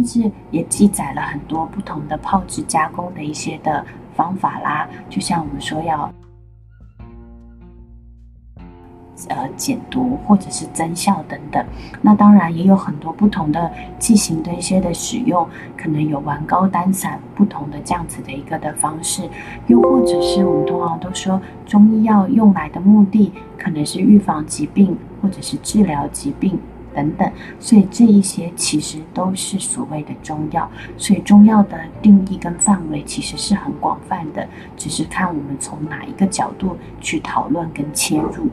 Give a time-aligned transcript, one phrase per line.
[0.00, 3.84] 甚至也记载了很多不同的炮制加工的一些的
[4.16, 6.10] 方法啦，就像我们说要。
[9.28, 11.62] 呃，减毒或者是增效等等，
[12.00, 19.28] 那当然也有很多不同的剂型的一些的使用，可能有丸膏、单散不同的这样子的一个的方式，
[19.66, 26.58] 又或者是我们通常都说中医药用来的目的可能是预防疾病或者是治疗疾病
[27.00, 34.46] 等等，所以这一些其实都是所谓的中药，所以中药的定义跟范围其实是很广泛的，
[34.76, 38.48] 只是看我们从哪一个角度去讨论跟切入。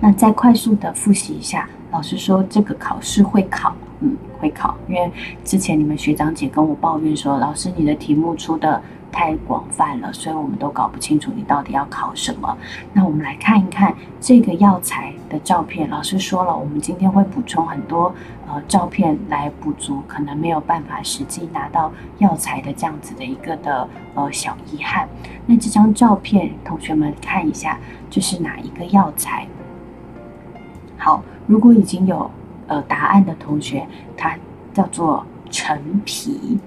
[0.00, 5.10] 那再快速的复习一下，老师说这个考试会考，嗯，会考，因为
[5.42, 8.82] 之前你们学长姐跟我抱怨说，老师你的题目出的
[9.14, 12.58] 太广泛了，所以我们都搞不清楚你到底要考什么。
[12.92, 18.12] 那我们来看一看这个药材的照片，老师说了，我们今天会补充很多
[18.48, 25.08] 呃照片来补足，可能没有办法实际拿到药材的这样子的一个的呃小遗憾。
[25.46, 27.78] 那这张照片，同学们看一下，
[28.10, 29.46] 这是哪一个药材？
[30.98, 32.28] 好，如果已经有
[32.66, 34.36] 呃答案的同学，它
[34.72, 36.58] 叫做陈皮，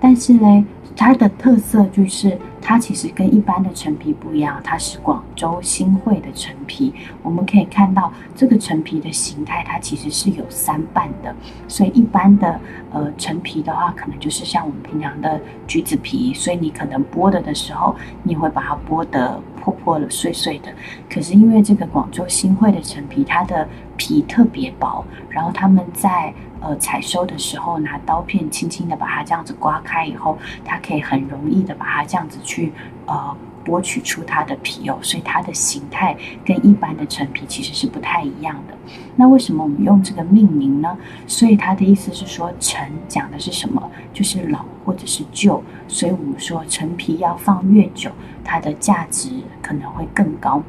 [0.00, 0.64] 但是呢，
[0.96, 6.94] 它的特色就是它其实跟一般的陈皮不一样，它是广州新会的陈皮。
[7.22, 11.34] 我们可以看到这个陈皮的形态，它其实是有三瓣的，
[11.68, 12.60] 所以一般的
[12.92, 19.40] 呃陈皮的话，可能就是像我们平常的橘子皮，所以你可能剥的的时候，你会把它剥的。
[19.64, 20.70] 破破了、碎碎的，
[21.08, 32.72] 可是因为这个广州新会的陈皮，它的皮特别薄，然后他们在呃采收的时候，拿刀片轻轻的把它这样子刮开以后，它可以很容易的把它这样子去
[33.06, 33.36] 呃。
[33.64, 38.74] 剥取出它的皮哦，所以它的形态跟一般的陈皮其实是不太一样的。
[39.16, 40.94] 那为什么我们用这个命名呢？
[41.26, 43.90] 所以它的意思是说，陈讲的是什么？
[44.12, 45.64] 就是老或者是旧。
[45.88, 48.10] 所以我们说陈皮要放越久，
[48.44, 49.30] 它的价值
[49.62, 50.62] 可能会更高。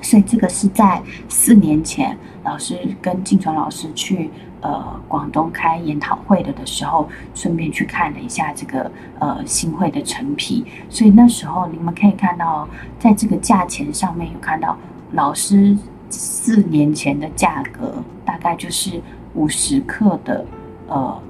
[0.00, 4.30] 所以这个是在四年前，老师跟静传老师去。
[4.62, 12.68] 呃，广东开研讨会的的时候，顺便去看了一下这个呃新会的陈皮，所以那时候你们可以看到，
[12.98, 14.78] 在这个价钱上面有看到
[15.12, 15.76] 老师
[16.08, 17.92] 四年前的价格，
[18.24, 19.02] 大概就是
[19.34, 20.46] 五十克的
[20.86, 21.20] 呃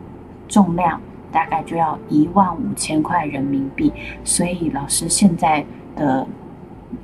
[0.47, 1.01] 重量，
[1.33, 3.93] 大概就要一万五千块人民币，
[4.23, 5.65] 所以老师现在
[5.97, 6.27] 的。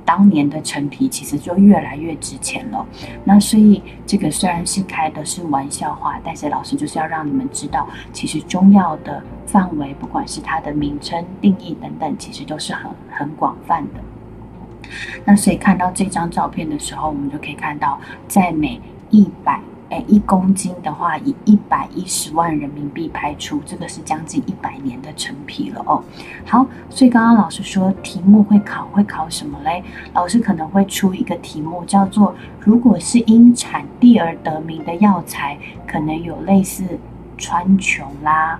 [0.05, 2.85] 当年的陈皮其实就越来越值钱了，
[3.23, 14.89] 那所以这个虽然是开的是玩笑话，但是老师就是要让你们知道，其实中药的范围，不管是它的名称、定义等等，其实都是很很广泛的。
[15.25, 19.59] 那所以看到这张照片的时候，我们就可以看到，在每一百。
[19.89, 26.03] 哎，一公斤的话，以一百一十万人民币拍出，这个是将近一百年的陈皮了哦。
[26.45, 29.83] 好，所以刚刚老师说题目会考，会考什么嘞？
[30.13, 35.57] 老师可能会出一个题目，叫做如果是因产地而得名的药材，
[35.87, 36.99] 可能有类似
[37.37, 38.59] 川穹啦、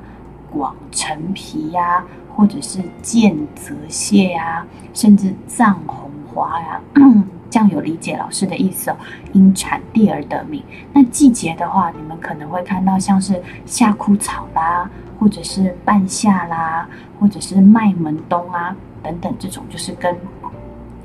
[0.49, 2.03] 广陈皮呀，
[2.35, 4.65] 或者是剑泽泻呀，
[4.95, 6.81] 甚至藏红花呀。
[7.49, 8.97] 这样有理解老师的意思哦，
[9.33, 10.63] 因产地而得名。
[10.93, 14.89] 那季节的话，你们可能会看到像是夏枯草啦，
[15.19, 16.87] 或者是半夏啦，
[17.19, 20.15] 或者是麦门冬啊等等，这种就是跟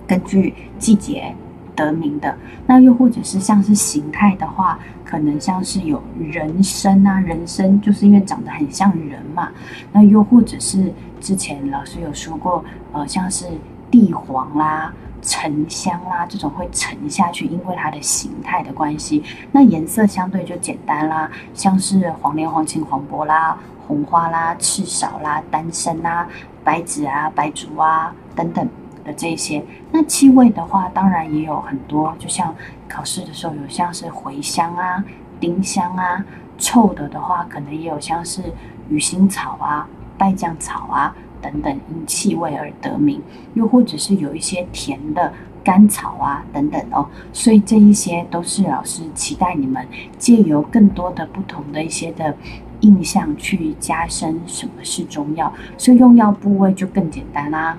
[0.06, 1.34] 根据季节
[1.74, 2.36] 得名的。
[2.66, 9.48] 那又或者是像是形态的话，可能像是有人参啊，人参就是因为长得很像人嘛。
[9.92, 12.62] 那又或者是之前老师有说过，
[12.92, 13.46] 呃，像是
[13.90, 14.92] 地黄啦。
[15.24, 19.24] 沉香啦，这种会沉下去，因为它的形态的关系。
[19.50, 23.58] 那颜色相对就简单啦，像是黄连、黄芩、黄柏啦、
[23.88, 26.28] 红花啦、赤芍啦、丹参啦、
[26.62, 28.68] 白芷啊、白术啊等等
[29.02, 29.64] 的这些。
[29.90, 32.54] 那气味的话，当然也有很多，就像
[32.88, 35.02] 考试的时候有像是茴香啊、
[35.40, 36.24] 丁香啊。
[36.56, 38.40] 臭的的话，可能也有像是
[38.88, 41.12] 鱼腥草啊、败酱草啊。
[41.44, 43.20] 等等，因气味而得名，
[43.52, 45.30] 又或者是有一些甜的
[45.62, 49.86] 甘草啊，等等哦，所以这一些都是老师期待你们
[50.16, 52.34] 借由更多的不同的一些的
[52.80, 57.76] 印象去加深什么是中药，所以用药部位就更简单啦，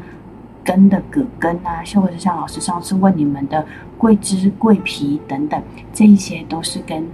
[0.64, 3.66] 根的葛根啊，或者像老师上次问你们的
[3.98, 5.60] 桂枝、桂皮等等，
[5.92, 7.08] 这一些都是跟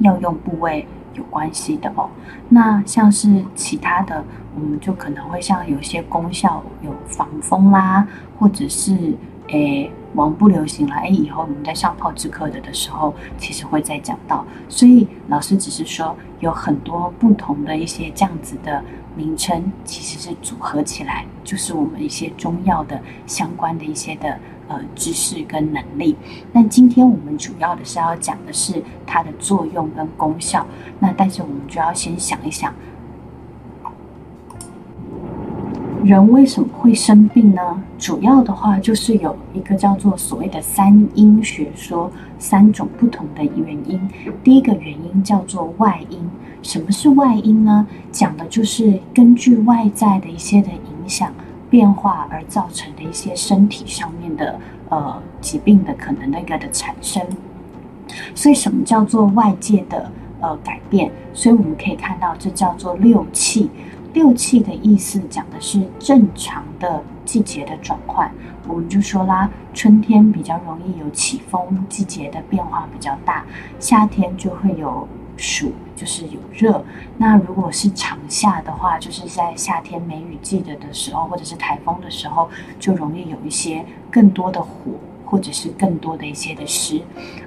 [0.00, 0.86] 药用部位。
[1.14, 2.08] 有关系的哦，
[2.50, 4.24] 那像是其他的，
[4.54, 8.06] 我们就可能会像有些功效有防风啦，
[8.38, 9.14] 或者是
[9.48, 14.44] 诶，王不留行了，诶，以后我们在上炮制课的的时候，其实会再讲到。
[14.68, 18.82] 所以老师只是说，有很多不同的一些这样子的
[19.16, 24.38] 名称，其实是组合起来，就是我们一些中药的相关的一些的
[24.68, 26.16] 呃知识跟能力。
[26.52, 30.66] 那今天我们主要的是要讲的是它的作用跟功效。
[30.98, 32.72] 那但是我们就要先想一想。
[36.04, 37.82] 人为什么会生病呢？
[37.98, 44.00] 主要的话就是有一个叫做所谓的三因学说，三种不同的原因。
[44.42, 46.18] 第一个原因叫做外因。
[46.62, 47.86] 什么是外因呢？
[48.10, 51.32] 讲的就是根据外在的一些的影响
[51.68, 54.58] 变化而造成的一些身体上面的
[54.88, 57.22] 呃疾病的可能那个的产生。
[58.34, 60.10] 所以什么叫做外界的
[60.40, 61.10] 呃改变？
[61.32, 63.70] 所以我们可以看到，这叫做六气。
[64.12, 68.30] 六气的意思讲的是正常的季节的转换，
[68.66, 73.44] 我们就说啦，春天比较容易有起风，季节的变化比较大；
[73.78, 76.84] 夏天就会有暑，就是有热。
[77.18, 82.48] 那如果是长夏的话，就是在夏天梅雨季的的时候，或者是台风的时候，
[82.80, 84.92] 就容易有一些更多的火。
[85.30, 87.00] 或者是更多的一些的湿，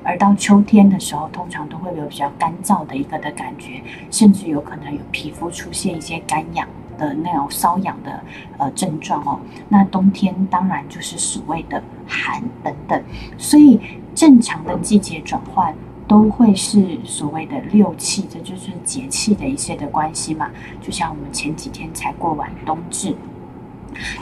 [0.04, 6.66] 而到秋天的时候，通常都会有比较干燥的一个的感觉，甚至有可能有皮肤出现一些干痒
[6.98, 8.24] 的那种瘙痒的
[8.58, 9.38] 呃症状哦。
[9.68, 13.04] 那冬天当然就是所谓的寒等等，
[13.38, 13.78] 所以
[14.16, 15.76] 正常的季节转换
[16.08, 20.50] 都会是所谓的六气，这就是节气的一些的关系嘛。
[20.82, 23.14] 就像我们前几天才过完冬至，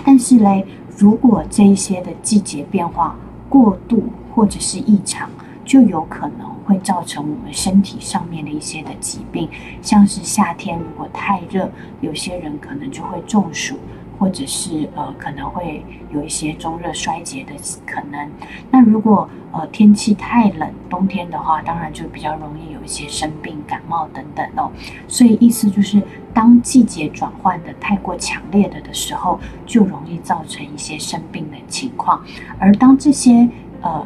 [0.04, 0.66] 但是嘞，
[0.98, 3.16] 如果这一些的季节变化，
[3.52, 4.02] 过度
[4.34, 5.30] 或者是异常，
[5.66, 9.50] 就有可能会造成我们身体上面的一些的疾病，
[9.82, 11.70] 像是夏天如果太热，
[12.00, 13.76] 有些人可能就会中暑，
[14.22, 15.84] 或者是呃可能会
[16.14, 17.54] 有一些中热衰竭的
[17.88, 18.30] 可能。
[18.70, 24.72] 那如果呃天气太冷，冬天的话，当然就比较容易有一些生病、感冒等等哦。
[25.08, 26.00] 所以意思就是，
[26.36, 32.24] 当季节转换的太过强烈的的时候，就容易造成一些生病的情况。
[32.60, 33.50] 而当这些
[33.82, 34.06] 呃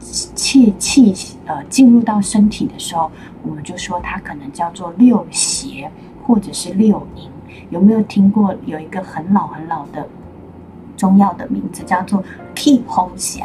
[0.00, 3.10] 气气呃进入到身体的时候，
[3.42, 5.90] 我们就说它可能叫做六邪
[6.26, 7.28] 或者是六淫。
[7.70, 10.06] 有没有听过有一个很老很老的
[10.96, 12.22] 中药的名字叫做
[12.54, 13.42] 祛风邪？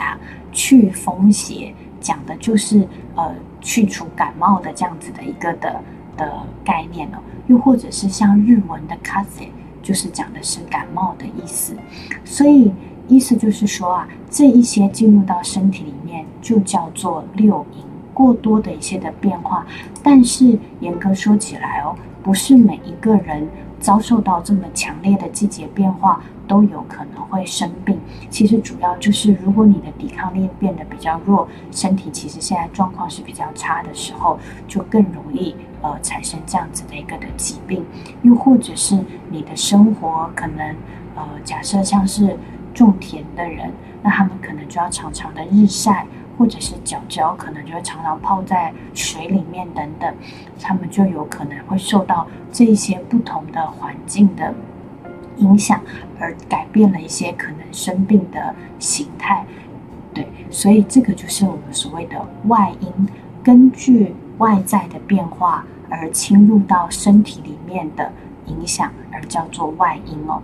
[0.51, 5.81] 祛风邪讲的就是呃去除感冒的这样子的一个的
[6.17, 6.31] 的
[6.63, 7.17] 概念哦。
[7.47, 9.47] 又或者是像日文的 k a z e
[9.81, 11.75] 就是讲的是感冒的意思。
[12.23, 12.71] 所以
[13.07, 17.83] 意思就是说啊，这一些进入到身体里面就叫做六淫，
[18.13, 19.65] 过多的一些的变化。
[20.03, 23.47] 但是严格说起来哦，不是每一个人。
[23.79, 27.99] 遭受到这么强烈的季节变化，都有可能会生病。
[28.29, 34.37] 其实主要就是，如果你的抵抗力变得比较弱，身体其实现在状况是比较差的时候，
[34.67, 37.85] 就更容易呃产生这样子的一个的疾病。
[38.21, 38.99] 又或者是
[39.29, 40.75] 你的生活可能
[41.15, 42.37] 呃，假设像是
[42.73, 43.71] 种田的人，
[44.03, 46.05] 那他们可能就要常常的日晒。
[46.39, 50.15] 或者是脚脚可能就会常常泡在水里面等等，
[50.57, 54.53] 他们就有可能会受到这些不同的环境的
[55.37, 55.81] 影响，
[56.17, 59.45] 而改变了一些可能生病的形态。
[60.13, 63.09] 对，所以这个就是我们所谓的外因，
[63.43, 68.13] 根据外在的变化而侵入到身体里面的
[68.45, 70.41] 影响，而叫做外因哦。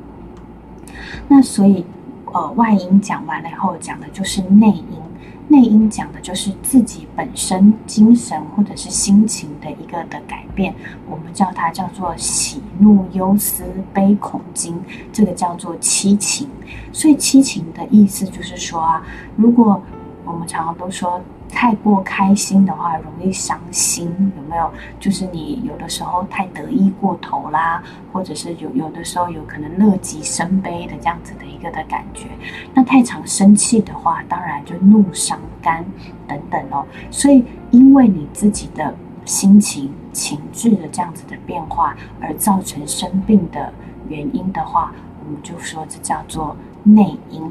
[1.30, 1.86] 那所以，
[2.34, 5.05] 呃，外因讲完了以后，讲的就是内因。
[5.48, 10.74] 内因讲的就是自己本身精神或者是心情的一个的改变，
[11.10, 14.80] 我们叫它叫做喜怒忧思悲恐惊，
[15.14, 16.48] 这个叫做七情。
[16.92, 19.82] 所以七情的意思就是说啊，如果
[20.26, 21.22] 我们常常都说。
[21.56, 24.70] 太过开心的话，容易伤心，有没有？
[25.00, 27.82] 就是你有的时候太得意过头啦，
[28.12, 32.28] 或者是有有的时候有可能乐极生悲的这样子的一个的感觉。
[32.74, 35.86] 那太常生气的话，当然就怒伤肝
[36.28, 36.86] 等等哦。
[37.10, 38.94] 所以，因为你自己的
[39.24, 43.74] 心情情志的这样子的变化而造成生病的
[44.10, 44.92] 原因的话，
[45.24, 47.50] 我们就说这叫做内因。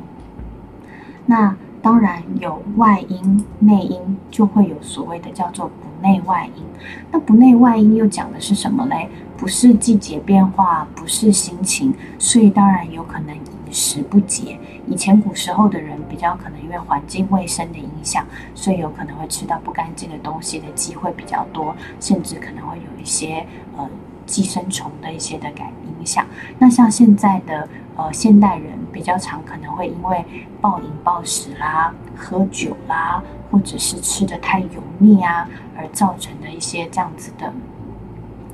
[1.24, 1.56] 那。
[1.84, 6.62] 当然有外因、内因，就会有所谓的叫做不内外因。
[7.12, 9.06] 那不内外因又讲的是什么嘞？
[9.36, 14.58] 不是季节变化，不是心情，所以当然有可能饮食不节。
[14.86, 18.24] 以前古时候的人比较可能因为环境卫生的影响，
[18.54, 23.44] 所以有可能会吃到不干净的东西的机会比较多，甚至可能会有一些
[23.76, 23.86] 呃
[24.24, 26.24] 寄生虫的一些的感影响。
[26.58, 30.24] 那像现在的呃现代人比较常可能会因为
[30.60, 33.20] 暴饮暴食啦、喝酒啦，
[33.50, 35.46] 或者是吃的太油腻啊，
[35.76, 37.52] 而造成的一些这样子的。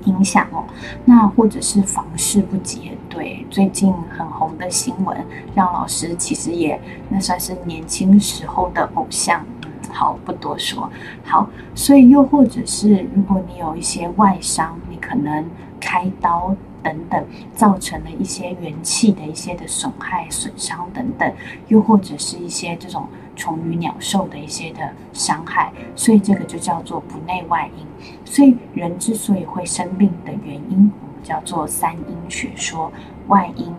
[0.07, 0.65] 影响哦，
[1.05, 5.15] 那或者是房事不节，对，最近很红的新闻，
[5.55, 6.81] 让老师其实也
[7.11, 10.91] 那算是年轻时候的偶像，嗯，好不多说，
[11.23, 15.45] 好，所以又或者是如果你有一些外伤，你可能
[15.79, 21.33] 开刀等等，造成了一些元气的一些的损害、损伤等等，
[21.69, 23.07] 又或者是一些这种。
[23.37, 27.87] 虫鱼鸟兽的一些的伤害，所以这个就叫做不内外因。
[28.23, 32.93] 所以人之所以会生病的原因，我们叫做三因学说：
[33.29, 33.73] 外因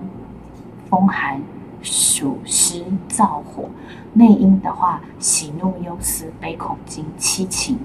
[0.90, 1.40] 风寒
[1.82, 3.70] 暑湿燥火；
[4.14, 7.76] 内因的话，喜怒忧思悲恐惊七情；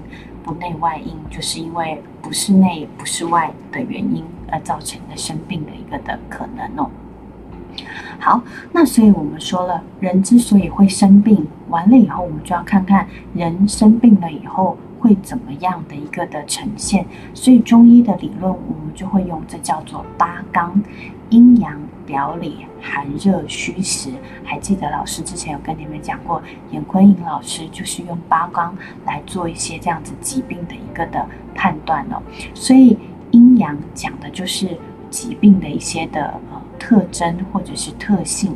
[0.43, 6.89] 不内外因，就是因为不是内不是外的原因而造成的生病的一个的可能哦。
[8.19, 17.05] 好，那所以我们说了，人之所以会生病，完了以后，我们就要看看人生病了以后会怎么样的一个的呈现。
[17.35, 20.81] 所以中医的理论，我们就会用这叫做八纲：
[21.29, 24.09] 阴阳、表里、寒热、虚实。
[24.43, 31.23] 还记得老师之前有跟你们讲过，严坤颖老师就是用八纲来做一些这样子疾病的一个的
[31.53, 32.19] 判断哦。
[32.55, 32.97] 所以
[33.29, 34.75] 阴阳讲的就是
[35.11, 36.61] 疾病的一些的呃。
[36.79, 38.55] 特征或者是特性，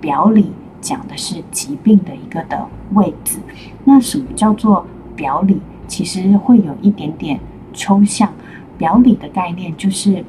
[0.00, 3.38] 表里讲的是疾病的一个的位置。
[3.84, 5.60] 那什么叫做表里？
[5.86, 7.38] 其实会有一点点
[7.72, 8.32] 抽象。
[8.76, 10.24] 表里的概念就是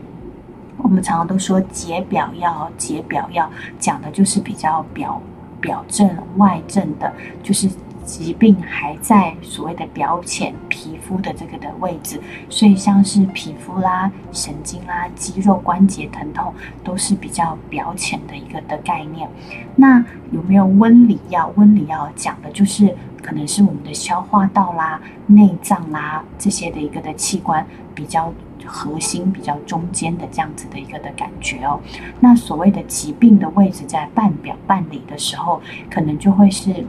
[0.84, 5.22] 我们常常都说解表药，解表药讲的就是比较表
[5.60, 7.70] 表症外症的，就是。
[8.04, 12.20] 疾病还在所谓的表浅皮肤的这个的位置，
[12.50, 16.52] 所以像是皮肤啦、神经啦、肌肉关节疼痛，
[16.84, 19.30] 都是比较表浅的一个的概念。
[19.76, 21.54] 那有没有温里药？
[21.56, 28.34] 温里药讲的就是可能是我们的消化道啦、内脏啦这些的一个的器官比较
[28.72, 31.80] 核心、比较中间的这样子的一个的感觉哦。
[32.22, 36.86] 那所谓的疾病的位置在半表半里的时候，可能就会是。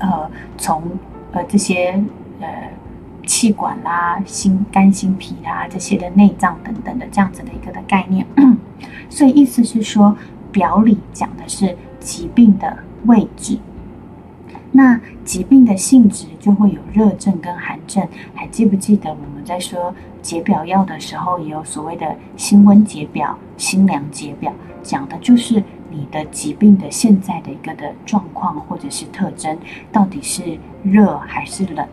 [0.00, 0.82] 呃，从
[1.30, 2.02] 呃这些
[2.40, 2.46] 呃
[3.24, 8.26] 气管啦、心肝心脾啦这些的内脏等等的这样子的一个的概念，
[9.08, 10.14] 所以意思是说，
[10.50, 12.76] 表里讲的是疾病的
[13.06, 13.56] 位置，
[14.72, 18.06] 那疾病的性质就会有热症跟寒症。
[18.34, 24.52] 还记不记得我们在说解表药的时候，也有所谓的辛温解表、辛凉解表，
[24.82, 25.62] 讲的就是。
[25.96, 29.56] 你的疾病的现在的一个的状况或者是特征，
[29.92, 31.86] 到底是热还是冷？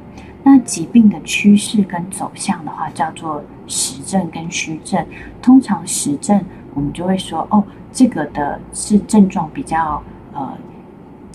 [0.44, 5.06] 那疾病的趋势跟走向的话，叫做实症跟虚症。
[5.40, 10.02] 通常实症，我们就会说，哦，这个的是症状比较
[10.34, 10.58] 呃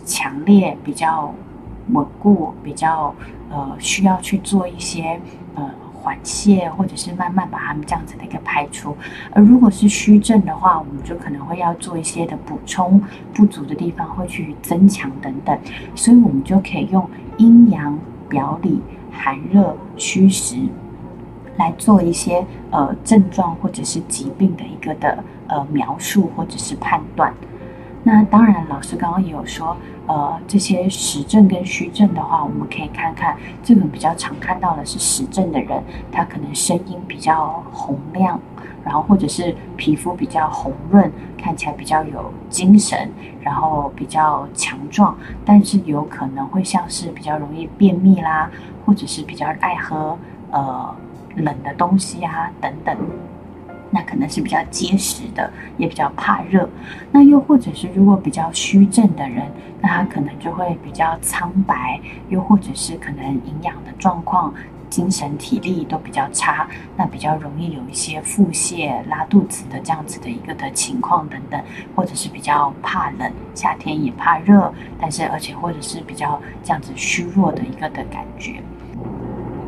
[0.04, 1.32] 强烈、比较
[1.92, 3.14] 稳固、比较
[3.48, 5.20] 呃需要去做一些
[5.54, 5.70] 呃。
[6.06, 8.96] 缓泻，或者是慢慢把它们这样子的一个排除。
[9.32, 13.02] 而如果是虚症的话，我们就可能会要做一些的补充，
[13.34, 15.58] 不足的地方会去增强等等。
[15.96, 17.98] 所以，我们就可以用阴阳、
[18.28, 20.54] 表里、寒热、虚实
[21.56, 27.34] 来做一些呃症状或者是疾病的一个的呃描述或者是判断。
[28.06, 29.76] 那当然，老师刚刚也有说。
[30.06, 35.82] 呃，这些实症跟虚症的话，我们可以看看，这个比较常看到的是实症的人，
[36.12, 38.38] 他可能声音比较洪亮，
[38.84, 43.10] 然后或者是皮肤比较红润，看起来比较有精神，
[43.40, 45.12] 然后比较强壮，
[45.44, 48.48] 但是有可能会像是比较容易便秘啦，
[48.84, 50.16] 或者是比较爱喝
[50.52, 50.94] 呃
[51.34, 52.96] 冷的东西啊等等。
[53.96, 56.68] 那可能是比较结实的，也比较怕热。
[57.12, 59.50] 那又或者是如果比较虚症的人，
[59.80, 61.98] 那他可能就会比较苍白，
[62.28, 64.52] 又或者是可能营养的状况、
[64.90, 71.58] 精神体力都比较差，那比较容易有一些腹泻、拉肚子的这样子的一个的情况等等，
[71.94, 78.62] 或者是比较怕冷，夏天也怕热，但是而且或者是比较这样子虚弱的一个的感觉。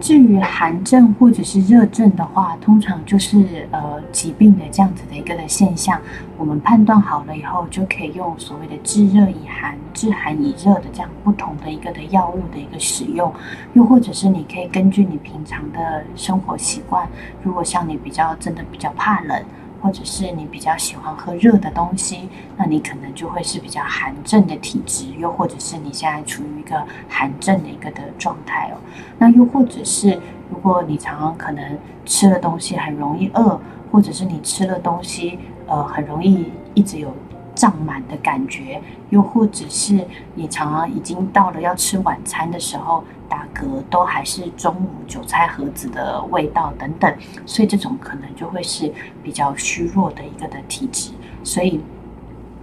[0.00, 6.00] 至于寒症或者是热症的话，通常就是呃疾病的这样子的一个的现象。
[6.36, 13.32] 我们判断好了以后，就可以用所谓的治热以寒、治寒以热的这样不同的一个的药物的一个使用。
[13.74, 17.08] 又或者是你可以根据你平常的生活习惯，
[17.42, 19.42] 如果像你比较真的比较怕冷。
[19.80, 28.76] 或者是你比较喜欢喝热的东西，那你可能就会是比较寒症的体质，又或者是你现在处于一个寒症的一个的状态哦。
[29.18, 30.20] 那又或者是
[30.50, 37.14] 如果你常常可能吃了东西很容易饿，或者是你吃了东西呃很容易一直有
[37.58, 47.12] 胀满的感觉，又或者是你常常已经到了要吃晚餐的时候打嗝，都还是中午韭菜盒子的味道等等，
[47.44, 51.10] 所以这种可能就会是比较虚弱的一个的体质，
[51.42, 51.80] 所以。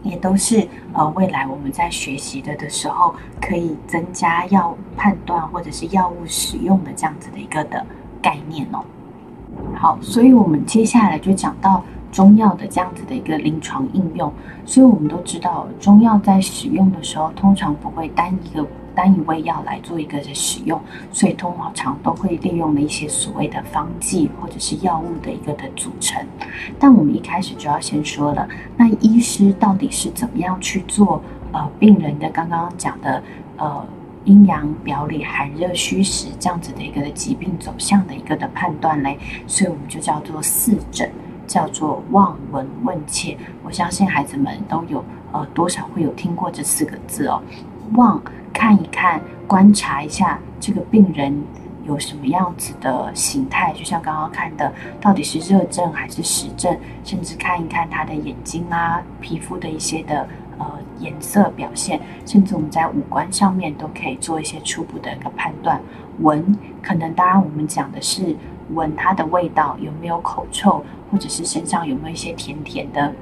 [0.06, 7.84] 也都是呃，未来我们在学习的的时候，可以增加药判断或者是药物使用的这样子的一个的
[8.22, 8.86] 概念哦。
[9.74, 11.84] 好，所以我们接下来就讲到
[12.16, 14.32] 中药的这样子的一个临床应用。
[14.66, 18.66] 所以我们都知道，中药在使用的时候，通常不会单一个。
[18.96, 20.80] 单一味药来做一个的使用，
[21.12, 26.26] 所以通常都会利用了一些所谓的方剂或者是药物的一个的组成。
[26.80, 33.22] 但我们一开始就要先说了，那医师到底是怎么样去做呃病人的刚刚讲的
[33.58, 33.86] 呃
[34.24, 39.20] 阴阳表里寒热虚实这样子的一个疾病走向的一个的判断嘞？
[39.46, 41.12] 所以我们就叫做四诊，
[41.46, 43.38] 叫做望闻问切。
[43.64, 47.42] 我相信孩子们都有呃多少会有听过这四个字哦，
[47.94, 48.22] 望。
[48.58, 51.44] 看一看，观察一下这个病人
[51.84, 54.72] 有什么样子的形态，就像刚刚看的，
[55.02, 56.74] 到底是热症还是实症，
[57.04, 60.26] 甚至看一看他的眼睛啊、皮肤的一些的
[60.58, 60.66] 呃
[61.00, 65.82] 颜色表现，甚至我们在五官上面都可以做一些初步的一个判断。
[66.22, 68.38] 闻，可能当然我们讲的是
[68.74, 73.14] 闻它的味道有没有口臭，或者是身上有没有一些甜甜的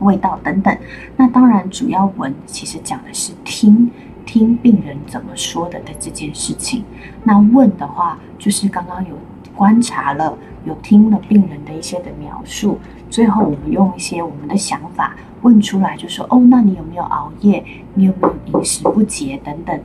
[0.00, 0.76] 味道等等。
[1.16, 3.90] 那当然主要闻，其实讲的是听。
[4.26, 6.82] 听病人怎么说的的这件事情，
[7.24, 9.14] 那问的话就是刚刚有
[9.54, 12.78] 观察了，有听了病人的一些的描述，
[13.10, 17.62] 最后我们用一些我们的想法问出来，就说哦，那你有没有熬夜？
[17.92, 19.78] 你有没有饮食不节等等？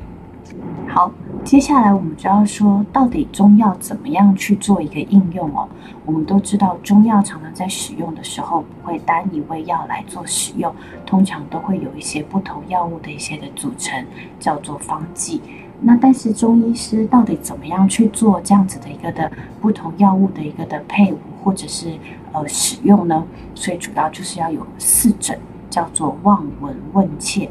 [0.88, 1.12] 好。
[1.46, 5.68] 接下来我们就要说，到底中药怎么样去做一个应用哦？
[6.06, 10.74] 我们都知道，中药常常在使用的时候不会单一味药来做使用，
[11.08, 14.06] 通常都会有一些不同药物的一些的组成，
[14.40, 15.42] 叫做方剂。
[15.82, 21.98] 那但是中医师到底怎么样去做这样子的一个的不同药物的一个的配伍或者是
[22.32, 23.26] 呃使用呢？
[23.56, 27.50] 所以主要就是要有四诊，叫做望闻问切。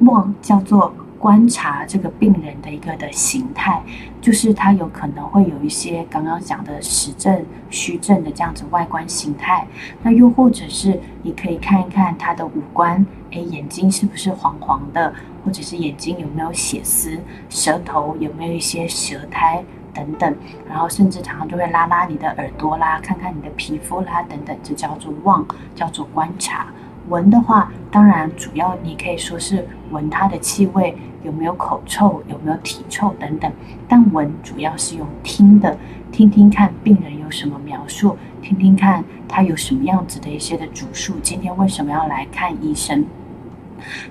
[0.00, 0.94] 望叫做。
[1.24, 3.82] 观察这个病人的一个的形态，
[4.20, 9.66] 就是他有可能会有一些刚刚讲的实症、虚症的这样子外观形态。
[10.02, 20.36] 那又或者是你可以看一看他的五官，诶，眼睛是不是黄黄的，或者是眼睛有没有血丝，舌头有没有一些舌苔等等。
[20.68, 25.42] 然后甚至常常就会拉拉你的耳朵啦，看看你的皮肤啦等等，这叫做望，
[25.74, 26.66] 叫做观察。
[27.08, 30.96] 闻的话，当然主要你可以说是闻它的气味。
[31.24, 33.50] 有没有口臭，有没有体臭等等，
[33.88, 35.74] 但闻主要是用听的，
[36.12, 43.06] 听听看病人有什么描述，听听看他有什么样子的一些的主诉，今天为什么要来看医生？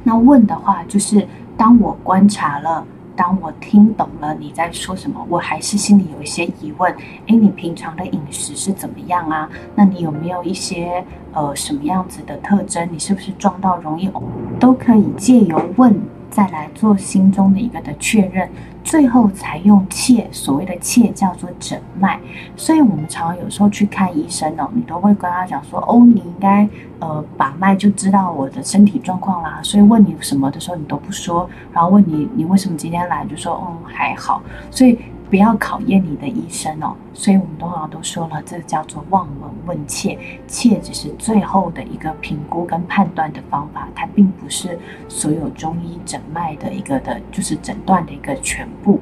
[0.04, 2.84] 那问的话，就是当我观察了，
[3.16, 6.92] 当我听懂了你在说什么，我还是心里有一些疑问。
[7.28, 9.50] 诶，你平常的饮食是怎么样啊？
[9.76, 12.88] 那你有没有一些呃什么样子的特征？
[12.92, 14.24] 你是不是撞到容易呕？
[14.60, 16.02] 都可以借由问。
[16.34, 18.50] 再来做心中的一个的确认，
[18.84, 22.20] 最后才用切，所谓的切叫做诊脉。
[22.58, 26.68] 所以，我们常常有时候去看医生哦，你都会跟他讲说：“哦，你应该
[26.98, 34.42] 呃把脉就知道我的身体状况啦。”所以问你什么的时候，你都不说，然后问你你为什么今天来，就说：“嗯，还好。”
[34.72, 34.98] 所以。
[35.34, 40.16] 不要考验你的医生哦，所以我们通常都说了，这叫做望闻问切，
[40.46, 44.78] 切只是最后的一个评估跟判断的方法，它并不是
[45.10, 49.00] 所有中医诊脉的一个的，就是诊断的一个全部。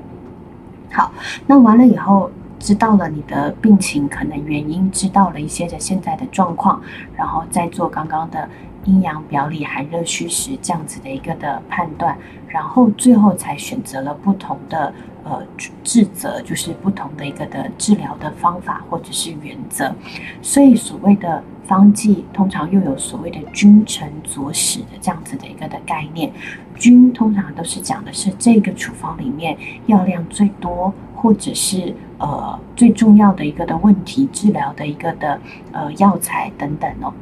[0.90, 1.12] 好，
[1.48, 6.82] 那完了以后，知道了你的病情可能原因，知道了一些的现在的状况，
[7.14, 8.48] 然后再做刚刚的
[8.86, 12.18] 阴阳表里寒热虚实这样子的一个的判断，
[12.48, 14.94] 然后最后才选择了不同的。
[15.24, 15.46] 呃，
[15.84, 19.94] 治则就是不同的一个的治疗的方法或者是原则，
[20.42, 26.32] 所以所谓的方剂通常又有所谓的君臣佐使的这样子的一个的概念。
[26.76, 29.56] 君通常都是讲的是这个处方里面
[29.86, 35.40] 药量最多，或者是呃最重要的一个的问题治疗的一个的
[35.72, 37.14] 呃药材等等哦。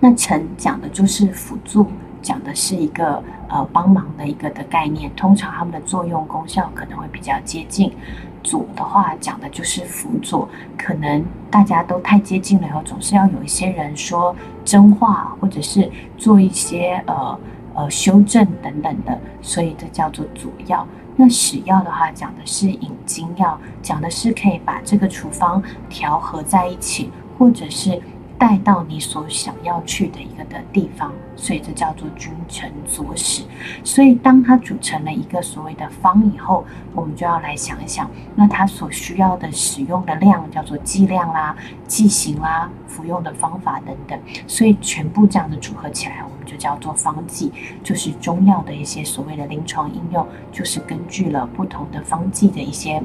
[0.00, 1.86] 那臣讲的就是辅助。
[2.26, 7.92] 讲的是一个呃帮忙的一个的概念，通常他们的作用功效可能会比较接近。
[8.42, 14.34] 左的话讲的就是辅佐，可能大家都太接近了以后，总是要有一些人说
[14.64, 17.38] 真话，或者是做一些呃
[17.74, 20.84] 呃修正等等的，所以这叫做佐药。
[21.14, 27.08] 那使药的话讲的是引经药，讲的是可以把这个处方调和在一起，
[27.38, 28.02] 或者是。
[28.38, 33.42] 带到你所想要去的一个的地方，所以这叫做君臣佐使。
[33.82, 44.18] 所以当它组成了一个所谓的方以后，我们就要来想一想，那它所需要的使用的量叫做剂量啦、剂型啦、服用的方法等等。
[44.46, 47.50] 所以全部这样的组合起来，我们就叫做方剂，
[47.82, 53.02] 就是中药的一些所谓的临床应用，就是根据了不同的方剂的一些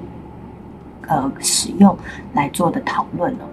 [1.07, 1.97] 呃使用
[2.33, 3.47] 来做的讨论了。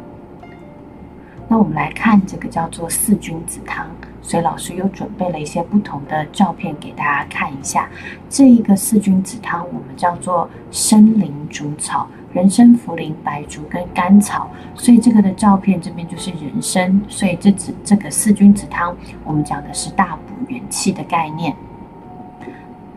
[1.51, 3.87] 那我们来看这个叫做四君子汤，
[4.21, 7.89] 所以老师又准备了一些不同的照片给大家看一下。
[8.29, 14.51] 这一个四君子汤，我们叫做参苓竹草，人参、茯苓、白术跟甘草。
[14.75, 21.57] 所以这个的照片这边就是人参，所以这只这个四君子汤，我们讲的是大补元气的概念。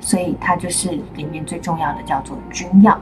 [0.01, 2.99] 所以它就是里面最重要的，叫做君药。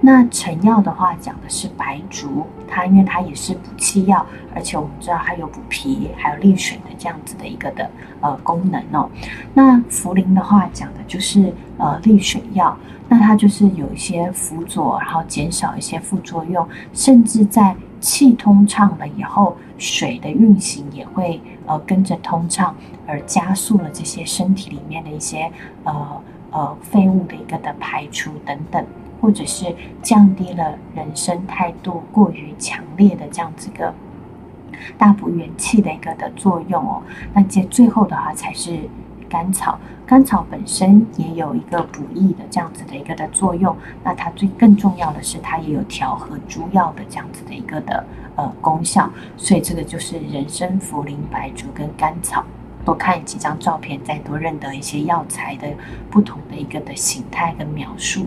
[0.00, 7.88] 那成药的话，讲的是白术，它因为它也是补气药，而且我们知道它有补脾、还有利水的这样子的一个的
[8.22, 9.08] 呃功能哦。
[9.52, 12.74] 那茯苓的话，讲的就是呃利水药，
[13.10, 22.74] 那它就是有一些辅佐，然后减少一些副作用，甚至在气通畅了以后，水的运行也会呃跟着通畅，
[23.06, 25.52] 而加速了这些身体里面的一些
[25.84, 26.22] 呃。
[26.50, 28.82] 呃，废物的一个的排除等等，
[29.20, 29.66] 或者是
[30.02, 33.92] 降低了人生态度过于强烈的这样子个
[34.96, 37.02] 大补元气的一个的作用哦。
[37.34, 38.78] 那接最后的话才是
[39.28, 43.76] 甘草，甘草本身也有一个补益的这样子的一个的作用。
[44.02, 48.02] 那它最更重要的是，它也有调和诸药的这样子的一个的
[48.36, 49.10] 呃功效。
[49.36, 52.42] 所以这个就是人参、茯苓、白术跟甘草。
[52.88, 55.68] 多看几张照片，再多认得一些药材的
[56.10, 58.24] 不同的一个的形态跟描述。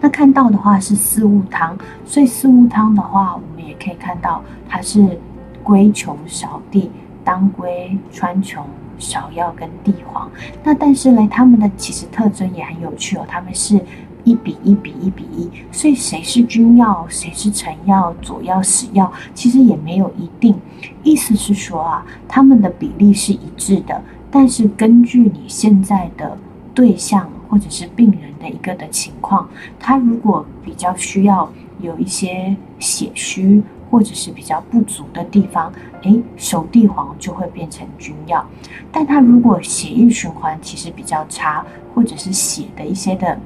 [0.00, 5.18] 那看到的话是四物汤，所以四物汤的话，我们也可以看到它是
[5.64, 6.92] 归穷少地，
[7.24, 8.62] 当归、川穹、
[9.00, 10.30] 芍药跟地黄。
[10.62, 13.84] 那但是呢，它们的其实特征也很有趣哦，它们是。
[14.24, 20.54] 一比一比一比一，所以谁是君药，谁是臣药、佐药、使药，其实也没有一定。
[21.02, 26.38] 意思是说啊，他们的比例是一致的，但是根据你现在的
[26.74, 29.46] 对象或者是病人的一个的情况，
[29.78, 35.70] 他如果比较需要有一些血虚或者是比较不足的地方，
[36.02, 38.42] 诶，熟地黄就会变成君药。
[38.90, 43.38] 但他如果血液循环其实比较差，或者是血的一些的。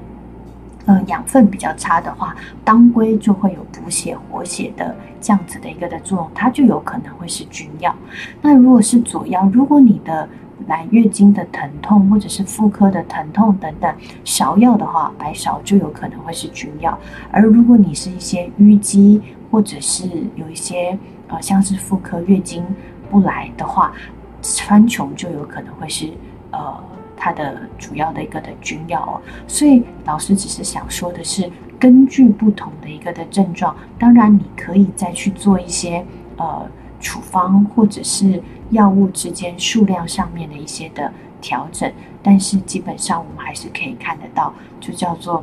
[0.88, 7.94] 呃，养分比较差的话，当归就会有补血活血的这样子的一个的作用，它就有可能会是君药。
[8.40, 10.26] 那如果是佐药，如果你的
[10.66, 16.98] 来月经的疼痛或者是妇科的疼痛等等，芍药的话，白芍就有可能会是君药。
[17.30, 19.20] 而如果你是一些淤积
[19.50, 22.64] 或者是有一些呃像是妇科月经
[23.10, 23.92] 不来的话，
[24.40, 26.10] 川穹就有可能会是
[26.50, 26.82] 呃。
[27.18, 36.04] 它的主要的一个的君药哦，所以老师只是想说的是，根据不同的一个的症状，当然你可以再去做一些
[36.36, 36.66] 呃
[37.00, 45.42] 处方或者是药物之间数量上面的一些的调整，但是基本上我们还是可以看得到，就叫做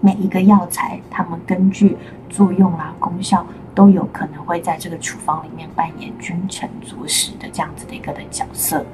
[0.00, 1.96] 每一个药材，它们根据
[2.28, 8.84] 作用啊功效，都有可能会在这个处方里面扮演君臣佐使的这样子的一个的角色。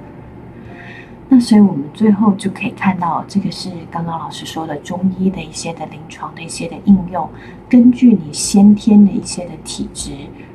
[1.28, 7.28] 那所以，我们最后就可以看到，这个是刚刚老师说的中医的一些的临床的一些的应用，
[7.68, 10.12] 根据你先天的一些的体质，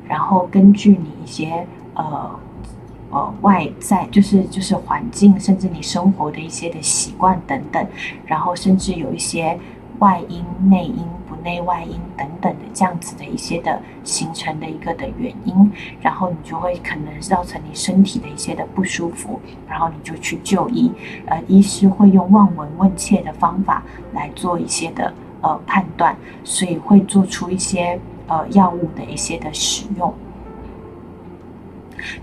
[0.07, 2.39] 然后根据你一些呃
[3.09, 7.85] 呃外在，就是就是环境，甚至你生活的一些的习惯等等，
[8.25, 9.57] 然后甚至有一些。
[9.99, 11.05] 外因、内因、
[11.43, 20.91] 内外因等等的这样子的一些的形成的一个的原因，然后你就会可能造成你身体的一些的不舒服，然后你就去就医，
[21.25, 30.13] 呃，医师会用望闻问切的方法来做一些的呃判断，所以会做出一些呃药物的一些的使用。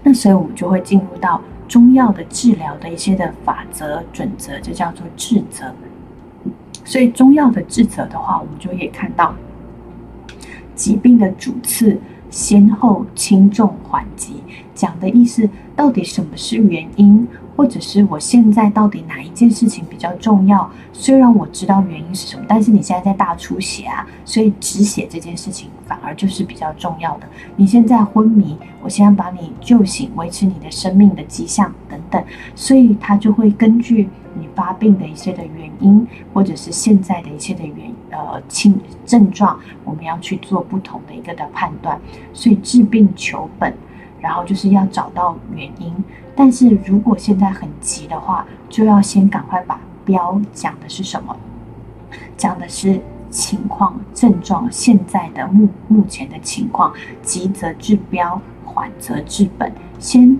[0.03, 5.73] 那所以我们就会进入到中药的治疗的一些的法则准则，就叫做治则。
[6.88, 9.35] 所以中药的治则的话，我们就可以看到
[10.74, 14.37] 疾病的主次先后轻重缓急，
[14.74, 15.46] 讲的意思
[15.77, 20.71] 到底什么是原因，或者是我现在到底哪一件事情比较重要？
[20.92, 27.27] 虽然我知道原因是什么，但是你现在在大出血啊，所以止血这件事情反而就是比较重要的。
[27.57, 34.09] 你现在昏迷，我现在把你救醒，维持你的生命的迹象等等，所以他就会根据。
[34.40, 42.01] 你发病的一些的原因，或者是现在的一些的原呃轻症状，我们要去做不同的一个的判断。
[42.33, 43.75] 所以治病求本，
[44.21, 45.93] 然后就是要找到原因。
[46.37, 51.37] 但是如果现在很急的话，就要先赶快把标讲的是什么，
[52.37, 53.01] 讲的是
[53.31, 59.73] 情况、症状，现在的目目前的情况，急则治标，缓则治本。
[59.99, 60.39] 先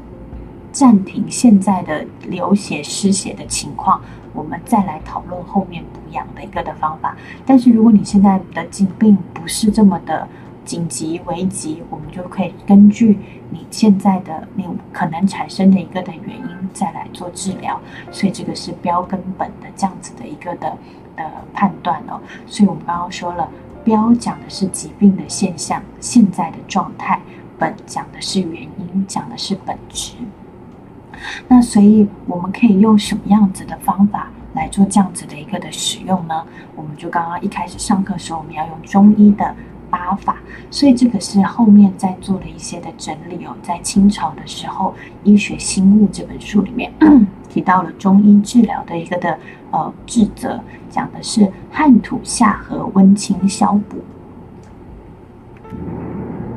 [0.71, 4.01] 暂停现在的流血失血的情况，
[4.33, 7.17] 我们再来讨论后面补养的一个的方法。
[7.45, 10.29] 但是如果你现在的疾病不是这么的，
[10.69, 17.81] 紧急危急，我们就可以根据你现在的你可能产生的一个的原因再来做治疗，
[18.13, 20.77] 所以这个是标根本的这样子的一个的
[21.17, 22.21] 的判断哦。
[22.47, 23.49] 所以我们刚刚说了，
[23.83, 27.19] 标讲的是疾病的现象，现在的状态；
[27.59, 30.17] 本讲的是原因，讲的是本质。
[31.49, 36.45] 那所以我们可以用什么样子的方法来做这样子的一个的使用呢？
[36.77, 39.55] 我们就刚刚一开始上课时候，我们要用中医的。
[39.91, 40.37] 八法，
[40.71, 43.57] 所以这个是后面在做了一些的整理哦。
[43.63, 44.93] 在清朝的时候，
[45.25, 46.93] 《医学新物》这本书里面
[47.49, 49.39] 提到了中医治疗的一个的
[49.71, 53.99] 呃治则，讲的是汗土下和温清消补。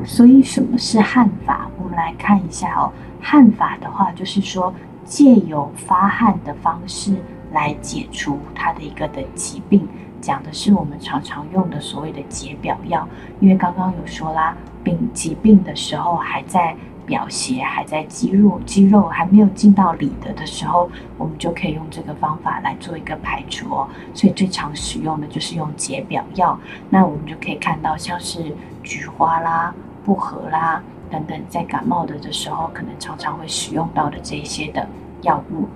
[0.04, 1.70] 所以什么是汗法？
[1.78, 2.92] 我们来看一下哦。
[3.22, 4.74] 汗法的话，就是说
[5.06, 7.16] 借由发汗的方式
[7.52, 9.88] 来解除它的一个的疾病。
[10.22, 13.08] 讲的是我们常常用的所谓的解表药，
[13.40, 23.88] 因为刚刚有说啦，病疾病的时候还在表邪，还在肌肉，肌肉还没有进到里的的时候，我们就可以用这个方法来做一个排除哦。
[24.14, 26.58] 所以最常使用的就是用解表药。
[26.90, 29.74] 那我们就可以看到，像是菊花啦、
[30.06, 34.88] 薄荷啦等等，在感冒的的时候，可能常常会使用到的这些的
[35.24, 35.68] 药物。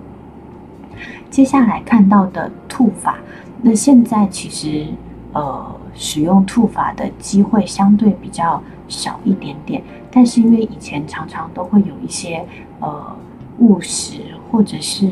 [1.30, 3.18] 接下来看到的吐法。
[3.62, 4.86] 那现在其实，
[5.32, 12.44] 呃，使用吐法的机会相对比较少一点点，但是因为以前常常都会有一些
[12.80, 13.16] 呃
[13.58, 15.10] 误食，或者是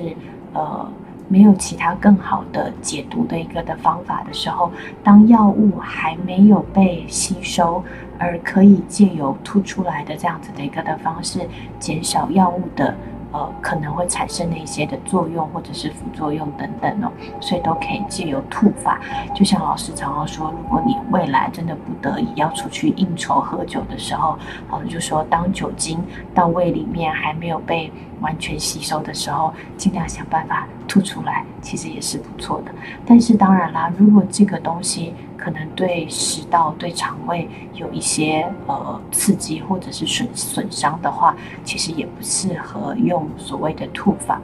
[0.53, 0.87] 呃
[1.27, 4.71] 没有其他更好的解毒的一个的方法的时候，
[5.03, 7.83] 当药物还没有被吸收，
[8.19, 11.41] 而可以借由吐出来的这样子的一个的方式，
[11.81, 12.95] 减少药物的。
[13.35, 19.01] 呃，可能会产生的一些的作用或者是副作用等等哦，所以都可以借由吐法。
[19.35, 24.39] 就像老师常常说，如果你未来真的不得已要出去应酬喝酒的时候，
[24.71, 26.01] 老师就说，当酒精
[26.33, 32.73] 到胃里面还没有被完全吸收的时候，尽量想办法吐出来，其实也是不错的。
[33.07, 44.41] 但是当然啦，如果这个东西，可能对食道、对肠胃有一些呃刺激或者是损损伤的话，其实也不适合用所谓的吐法。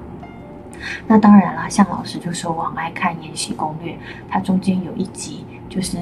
[1.06, 3.92] 那当然啦，像老师就说我很爱看《延禧攻略》，
[4.28, 5.98] 它中间有一集就是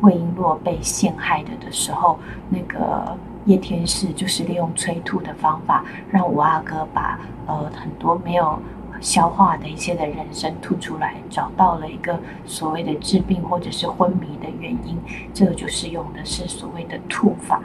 [0.00, 8.58] 魏璎珞被陷害的的时候，那个叶天士就是利用催吐的方法，让五阿哥把呃很多没有。
[9.02, 14.96] 消化的一些的人参吐出来，找到了一个所谓的治病或者是昏迷的原因，
[15.34, 17.60] 这个就是用的是所谓的吐法。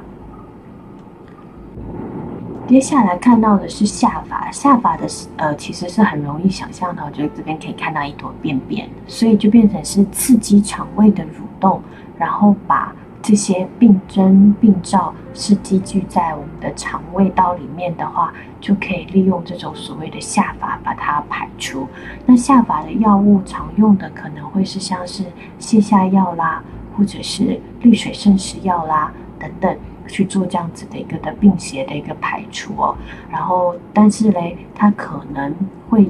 [2.67, 11.27] 接下来看到的是下法，下法的呃其实是很容易想象的，我觉得这边可以看到一坨便便，所以就变成是刺激肠胃的蠕
[11.59, 11.81] 动，
[12.17, 12.93] 然后把。
[13.27, 21.85] 这些病征病灶是积聚在我们的肠胃道里面的话，就可以利用这种所谓的下法把它排出。
[22.25, 25.25] 那下法的药物常用的可能会是像是
[25.59, 26.63] 泻下药啦，
[26.95, 32.95] 或者是利水渗湿药啦等等，去做这样子的一个的病邪的一个排除哦。
[33.29, 35.53] 然后，但是嘞，它可能
[35.89, 36.09] 会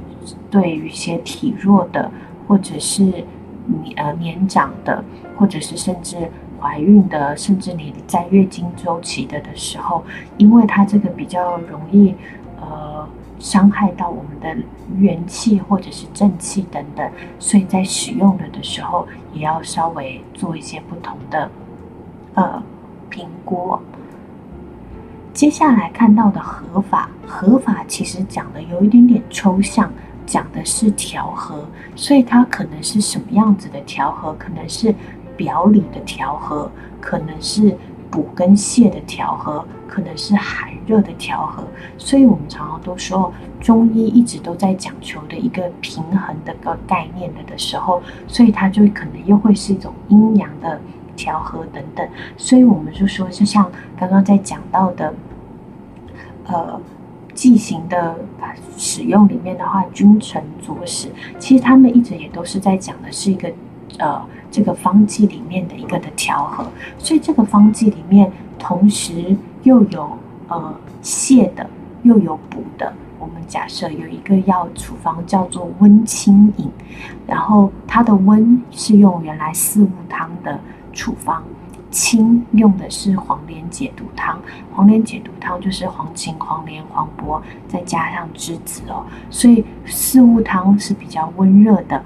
[0.52, 2.12] 对于一些体弱的，
[2.48, 3.04] 或者是
[3.66, 5.04] 你呃年长的，
[5.36, 6.30] 或者是甚至。
[6.60, 10.04] 怀孕的，甚至你在月经周期的的时候，
[10.38, 12.14] 因为它这个比较容易，
[12.60, 13.08] 呃，
[13.40, 14.64] 伤害到我们的
[14.98, 21.50] 元气或者是正气等等，所以在使用了的时候，也要稍微做一些不同的，
[22.34, 22.62] 呃，
[23.10, 23.78] 评估。
[25.34, 29.92] 接下来看到的合法，合法其实讲的有一点点抽象，
[30.26, 31.64] 讲的是调和，
[31.96, 34.96] 所以它可能是什么样子的调和，可能是。
[35.38, 36.70] 表里的调和，
[37.00, 37.78] 可能是
[38.10, 41.64] 补跟泻的调和，可能是寒热的调和，
[41.98, 50.80] 所以我们常常都说中医一直都在讲求的一个平衡的个概念的的时候，所以它就可能又会是一种阴阳的
[51.16, 55.14] 调和等等，所以我们就说，就像刚刚在讲到的，
[56.46, 56.82] 呃，
[57.34, 58.16] 剂型的
[58.78, 63.52] 使用里面的话，君臣佐使，其实他们一直也都是在讲的是一个。
[63.98, 64.22] 呃，
[64.52, 66.66] 这个方剂里面的一个的调和，
[66.98, 71.70] 所以这个方剂里面同时又有呃泻的，
[72.04, 72.94] 又有补的。
[73.20, 76.70] 我们假设有一个药处方叫做温清饮，
[77.26, 80.60] 然后它的温是用原来四物汤的
[80.94, 81.44] 处方，
[81.90, 84.40] 清用的是黄连解毒汤。
[84.72, 92.04] 黄连解毒汤就是黄芩、黄连、黄柏再加上栀子哦，所以四物汤是比较温热的，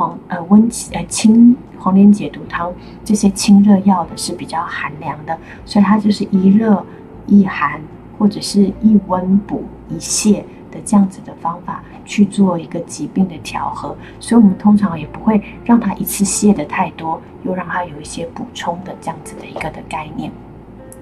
[0.00, 2.72] 黄呃温呃清黄连解毒汤
[3.04, 6.82] 这些清热药的是比较寒凉的，所以它就是一热
[7.26, 7.78] 一寒。
[8.20, 20.30] 或者是一温补一泻的这样子的方法去做一个疾病的调和，所以我们通常也不会让它一次泻的太多，又让它有一些补充的这样子的一个的概念。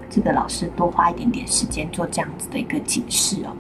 [0.08, 3.50] 这个老师多花一点点时间做这样子的一个解释哦。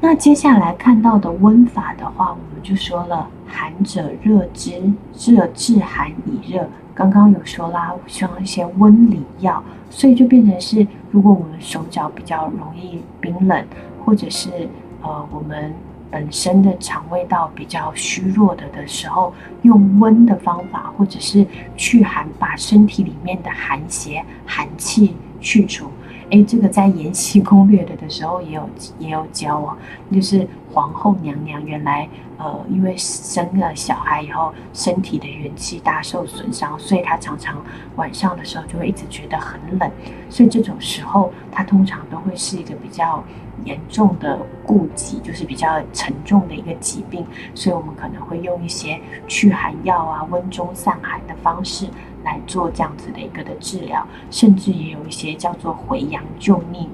[0.00, 4.80] 那接下来看到的温法的话，我们就说了，寒者热之，
[5.18, 6.68] 热治寒以热。
[6.94, 13.64] 刚刚有说啦，需要一些温里药，所以就变成是，如果我们手脚比较容易冰冷，
[14.04, 14.68] 或者是
[15.02, 15.74] 呃我们
[16.10, 21.44] 本身的肠胃道比较虚弱的的时候，用温的方法，或者是
[21.76, 25.90] 去寒，把身体里面的寒邪、寒气去除。
[26.30, 29.76] 哎，这个在《延禧攻略》的的时候也有也有教哦，
[30.12, 32.08] 就是皇后娘娘原来。
[32.38, 37.60] 呃，因为生了小孩以后，身体的元气大受损伤，所以她常常
[37.96, 39.90] 晚上的时候就会一直觉得很冷。
[40.30, 43.24] 所以这种时候，她通常都会是一个比较
[43.64, 47.26] 严重的痼疾，就是比较沉重的一个疾病。
[47.56, 51.88] 所以我们可能会用一些驱寒药啊、温中散寒的方式
[52.28, 56.86] 来做这样子的一个的治疗，甚至也有一些叫做回阳救逆、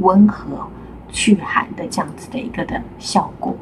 [0.00, 0.66] 温和
[1.12, 3.54] 祛寒的这样子的一个的效果。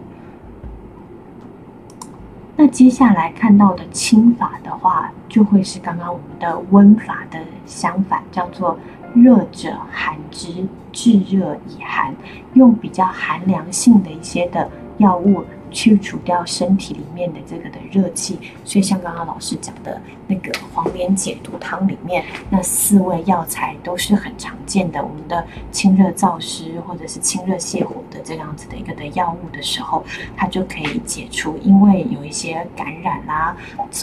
[2.56, 8.78] 那接下来看到的清法的话，就会是刚刚我们的温法的相反，叫做
[9.12, 12.14] 热者寒之，治热以寒，
[12.54, 15.44] 用比较寒凉性的一些的药物。
[15.70, 25.02] 去除掉身体里面的这个的热气，所以像刚刚老师讲的那个黄连解毒汤里面那四味药材都是很常见的。
[25.02, 30.04] 我们的清热燥湿或者是清热泻火的这样子的一个的药物的时候，
[30.36, 33.56] 它就可以解除因为有一些感染啦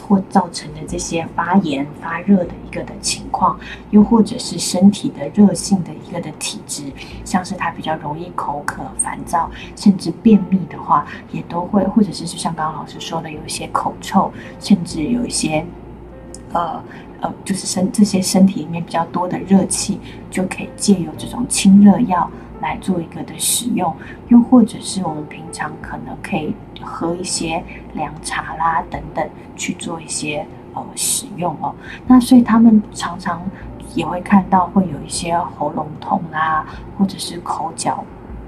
[0.07, 3.57] 或造成的这些发炎发热的一个的情况，
[3.91, 6.83] 又或者是身体的热性的一个的体质，
[7.23, 11.41] 像是它比较容易口渴、烦躁，甚至便秘的话，也。
[11.53, 15.65] 都会，或者是就像刚刚老师说的，有一些口臭，甚至有一些，
[16.51, 16.81] 呃
[17.21, 19.99] 呃，就是身这些身体里面比较多的热气，
[20.29, 22.29] 就可以借由这种清热药
[22.61, 23.95] 来做一个的使用，
[24.27, 31.73] 又或者是我们平常可能可以喝一些凉茶啦等等去做一些呃使用哦。
[32.07, 33.41] 那所以他们常常
[33.95, 36.65] 也会看到会有一些喉咙痛啦，
[36.97, 38.03] 或者是口角。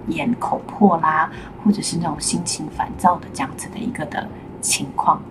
[0.07, 1.31] 眼口破啦，
[1.63, 4.27] 或者是那种心情烦躁的这样子的一个的
[4.61, 5.21] 情况。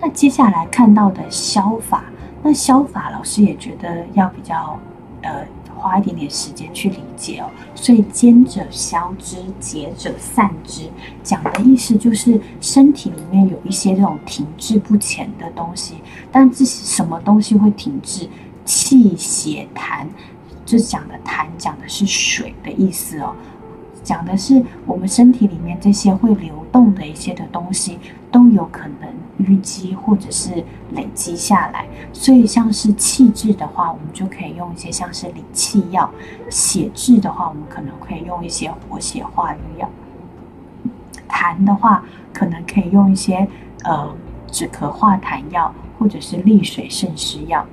[0.00, 2.04] 那接下来看到的消法，
[2.42, 4.78] 那消法老师也觉得要比较
[5.22, 5.44] 呃
[5.76, 7.50] 花一点点时间去理解哦。
[7.74, 10.88] 所以坚者消之，结者散之，
[11.22, 15.96] 讲的意思就是身体里面有一些这种停滞不前的东西，
[16.30, 18.28] 但这是什么东西会停滞？
[18.64, 20.06] 气血痰。
[20.68, 23.34] 这讲的痰讲的是水的意思哦，
[24.04, 27.98] 讲的是我们身体里面这些会流动的一些的东西
[28.30, 29.08] 都有可能
[29.46, 36.06] 淤积或者是累积下来，所以像是气滞的话，我们就可以用一些像是理气药；
[36.50, 39.88] 血滞的话，我们可能可以用一些活血化瘀药；
[41.30, 42.04] 痰的话，
[42.34, 43.48] 可能可以用一些
[43.84, 44.14] 呃
[44.50, 47.64] 止咳化痰药或者是利水渗湿药。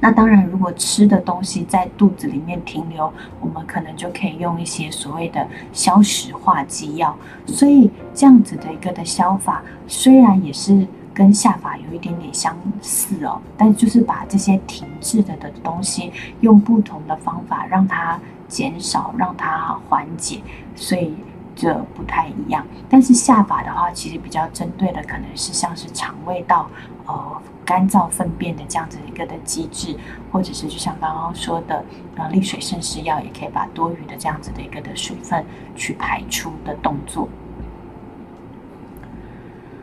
[0.00, 7.16] 那当然，如果吃的东西在肚子里面停留，我们可能就可以用一些所谓的消食化积药。
[7.46, 18.18] 所以这样子的一个的消法，虽然也是跟下法有一点点相似哦，但就是把这些停滞的的东西，用不同的方法让它
[18.48, 20.40] 减少，让它缓解。
[20.74, 21.14] 所以。
[21.54, 26.68] 这不太一样，但是下法的话，其实比较针对的可能是像是肠胃道，
[27.06, 29.94] 呃，干燥粪便的这样子一个的机制，
[30.32, 31.84] 或者是就像刚刚说的，
[32.16, 35.44] 呃，利水渗湿药也可以把多余的这样子的一个的水分
[35.76, 37.28] 去排出的动作。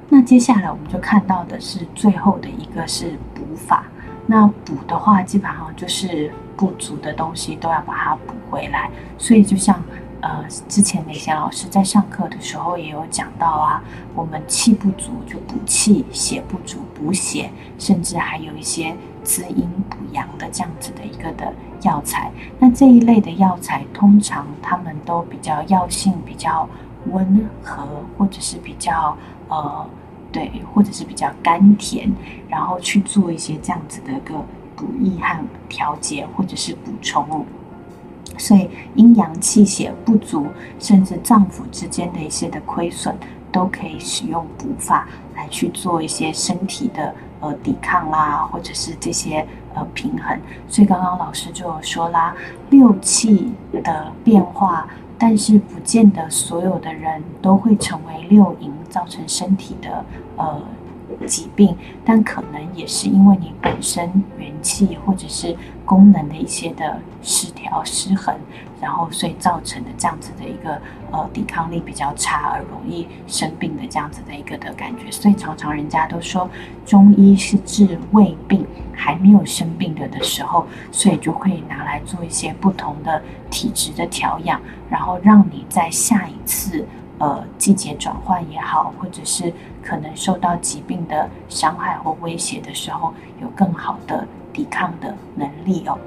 [0.10, 3.86] 那接下来我们就看到的是最后的一个是补法，
[4.26, 8.90] 那补的话基本上就是不足的东西都要把它补回来，
[9.20, 9.80] 所以就像。
[10.22, 13.82] 呃，之前那些老师在上课的时候也有讲到啊，
[14.14, 18.94] 我们气不足就补气，血不足补血，甚至还有一些
[19.24, 21.54] 滋阴补阳的这样子的一个的
[21.84, 22.30] 药材。
[22.60, 26.68] 那这一类的药材，通常他们都比较药性比较
[27.12, 29.16] 温和，或者是比较
[29.48, 29.90] 呃
[30.32, 32.12] 对，或者是比较甘甜，
[32.50, 34.36] 然后去做一些这样子的一个
[34.76, 37.46] 补益和调节，或者是补充。
[38.40, 40.48] 所以阴阳气血不足，
[40.80, 43.14] 甚至脏腑之间的一些的亏损，
[43.52, 50.40] 都可以使用补法来去做一些身体的呃抵抗啦，或者是这些呃平衡。
[50.68, 52.34] 所以刚刚老师就有说啦，
[52.70, 53.52] 六气
[53.84, 54.88] 的变化，
[55.18, 60.04] 但是不见得所有的人都会成为六淫，造成身体的
[60.38, 60.60] 呃。
[61.26, 64.06] 疾病，但可能也是因为你本身
[64.38, 65.56] 元气或者是
[65.86, 68.36] 功能的一些的失调失衡，
[68.82, 75.12] 然后所以造成的这样子的一个呃抵抗力比较差而容易生病的这样子的一个的感觉。
[75.12, 76.50] 所以常常人家都说
[76.86, 86.86] 中医是治胃病，还没有生病的的时候，所以就可以拿来做一些不同的体质的调养，然后让你在下一次。
[87.20, 89.54] 呃，季节转换也好，或者是
[89.84, 95.98] 可能受到疾病的伤害或威胁的时候，有更好的抵抗的能力哦。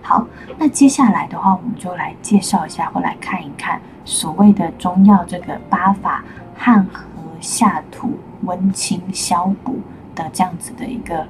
[0.00, 0.26] 好，
[0.56, 6.24] 那接下来的话，我们就来介绍一下，或来看一看所谓的中药这个八法
[6.56, 7.04] 汗和
[7.40, 9.80] 下土温清消补
[10.14, 11.26] 的这样子的一个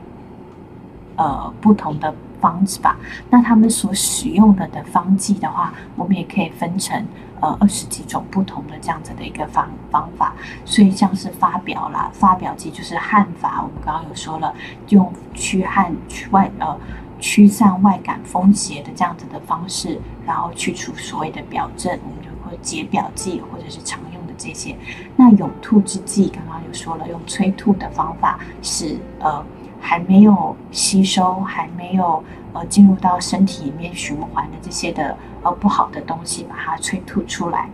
[1.17, 2.99] 呃不同的方子吧。
[3.31, 7.03] 那他们所使用的的方剂的话，我们也可以分成。
[7.43, 10.33] 呃，二十几种不同的这样子的一个方方法，
[10.65, 14.55] 所以像是发表啦，发表剂就是汗法，我们刚刚有说了，
[14.91, 16.79] 用驱汗、驱外呃
[17.19, 24.77] 驱散外感风邪的这样子的方式，然后去除所谓的表症，我们就会解表剂或者是常用的这些。
[25.17, 29.45] 那涌吐之剂，刚刚有说了，用催吐的方法是呃
[29.83, 32.25] 还没有吸收，还没有
[32.55, 35.15] 呃进入到身体里面循环的这些的。
[35.45, 37.69] 呃不好的东西把它催吐出来。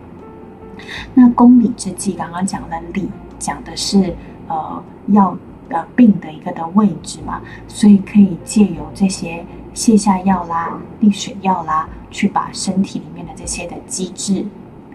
[1.13, 3.07] 那公理之剂刚刚讲了理，
[3.37, 4.15] 讲的是
[4.47, 5.37] 呃药
[5.69, 9.45] 呃病的一个的位置嘛，所以可以借由这些
[9.75, 14.43] 泻下药啦、利水药啦，去把身体里面的这些的机制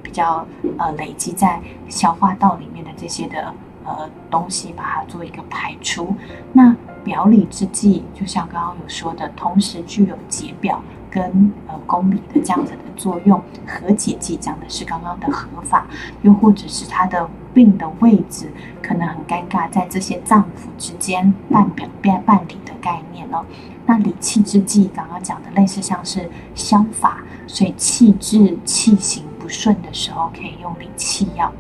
[0.03, 0.45] 比较
[0.77, 3.55] 呃累积在消化道里面的这些的
[3.85, 6.13] 呃东西，把它做一个排出。
[6.53, 6.75] 那
[7.05, 10.83] 表里之剂，就像刚刚有说的，同时具有解表。
[11.11, 11.23] 跟
[11.69, 15.87] 呃公理的这样子的作用，和解剂讲的是刚刚的合法，
[16.23, 18.53] 又或者是它的病的位置
[18.83, 23.45] 可能很尴尬，在这些脏腑之间半表半半理的概念哦。
[23.87, 31.53] 那理气之剂刚刚讲的类似像是消法，所以气滞气行不顺的时候可以用理气药。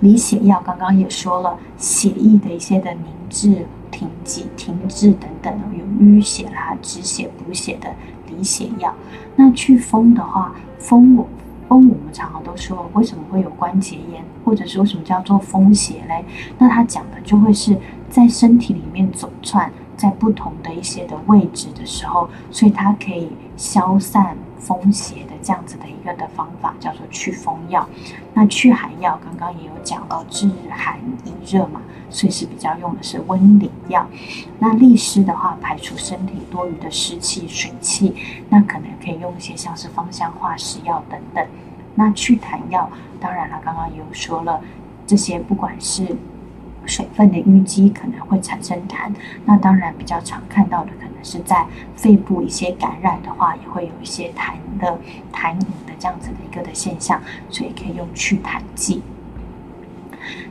[0.00, 7.88] 理血药刚刚也说了，血液的一些的凝滞、停挤、停滞等等，有淤血啦、止血补血的。
[8.30, 8.94] 理血药，
[9.34, 11.28] 那祛风的话，风我
[11.68, 16.24] 风我们常常都说，为什么会有关节炎，或者是为什么叫做风邪嘞？
[16.56, 17.76] 那它讲的就会是
[18.08, 27.88] 在身体里面走窜，在不同的一些的位置的时候，所以它可以消散风邪的这样子的一个的方法，叫做祛风药。
[28.34, 31.80] 那祛寒药刚刚也有讲到，治寒以热嘛。
[32.12, 34.04] 所以是比较用的是温里药，
[34.58, 38.12] 那利湿的话，排除身体多余的湿气、水气，
[38.48, 41.46] 那可能可以用一些像是芳香化湿药等等。
[41.94, 42.90] 那祛痰药，
[43.20, 44.60] 当然了，刚刚也有说了，
[45.06, 46.16] 这些不管是
[46.84, 50.90] 水分的淤积可能会产生痰，那当然比较常看到的
[51.22, 54.98] 是在肺部一些感染的话，也会有一些痰的
[55.32, 59.02] 痰饮的这样子的一个的现象，所以可以用祛痰剂。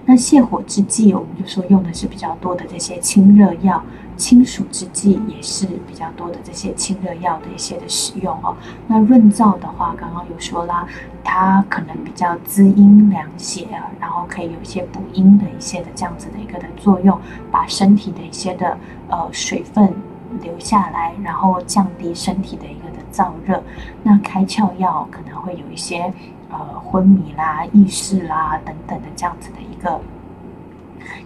[0.06, 3.80] 那泻火之剂，我们就说用的是比较多的这些清热药；
[4.18, 8.58] 清暑之剂也是比较多的这些清热药的一些的使用哦。
[8.88, 10.88] 那润燥的话，刚刚有说啦，
[11.24, 13.68] 它可能比较滋阴凉血，
[14.00, 17.18] 然后可以有一些补阴的一些的这样子的一个的作用，
[17.52, 18.76] 把身体的一些的
[19.10, 19.94] 呃水分
[20.42, 23.64] 留下来，然后降低身体的一个的燥热。
[24.04, 26.14] 那开窍药可能会有一些。
[26.52, 30.02] 呃，昏迷啦、意识啦等等的这样子的一个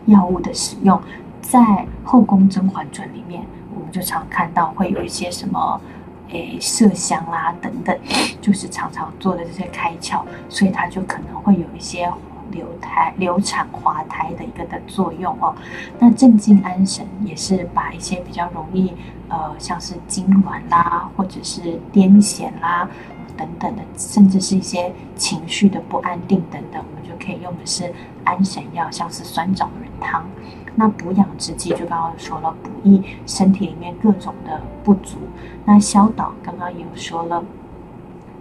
[0.05, 1.01] 药物的使用，
[1.41, 1.61] 在
[2.03, 3.41] 《后宫甄嬛传》里面，
[3.73, 5.79] 我们就常看到会有一些什么，
[6.27, 7.97] 诶，麝香啦等等，
[8.41, 12.11] 就是常常做的这些开窍，所以它就可能会有一些
[12.53, 15.53] 流胎、流产、滑胎的一个的作用哦。
[15.99, 18.93] 那镇静安神也是把一些比较容易，
[19.27, 22.87] 呃，像是痉挛啦，或者是癫痫啦。
[23.35, 27.91] 等等的，甚至是一些情绪的不安定等等，我们就可以用的是
[28.23, 30.23] 安神药，像是酸枣仁汤，
[30.75, 35.17] 那补养之剂就刚刚说了，补益身体里面各种的不足。
[35.65, 37.43] 那消导刚刚也有说了。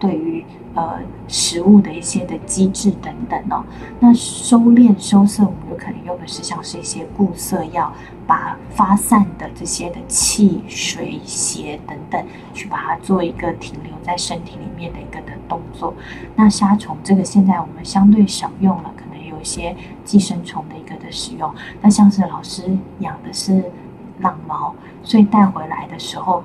[0.03, 0.45] 对于
[0.75, 0.99] 呃
[1.29, 3.63] 食物的一些的机制等等哦，
[4.01, 7.93] 那收敛收涩，我们有可能用的是像是一些固涩药，
[8.27, 12.21] 把发散的这些的气、水、邪等等，
[12.53, 15.95] 去把它做一个停留在身体里面的一个的动作。
[16.35, 21.55] 那杀虫这个现在我们相对少用了，可能有一些寄生虫的一个的使用。
[21.81, 23.71] 那像是老师养的是
[24.19, 24.75] 浪猫，
[25.05, 26.43] 所以带回来的时候，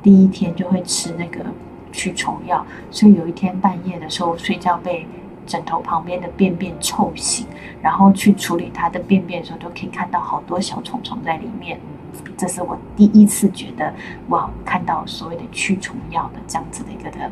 [0.00, 1.44] 第一天就会吃那个。
[1.92, 5.06] 驱虫药，所以有一天半夜的时候睡觉被
[5.46, 7.46] 枕头旁边的便便臭醒，
[7.82, 11.80] 然后去处理它的便便的时候，就可以看到好多小虫虫在里面。
[12.36, 13.92] 这是我第一次觉得
[14.28, 17.30] 哇，看到所谓的驱虫药的这样子的一个的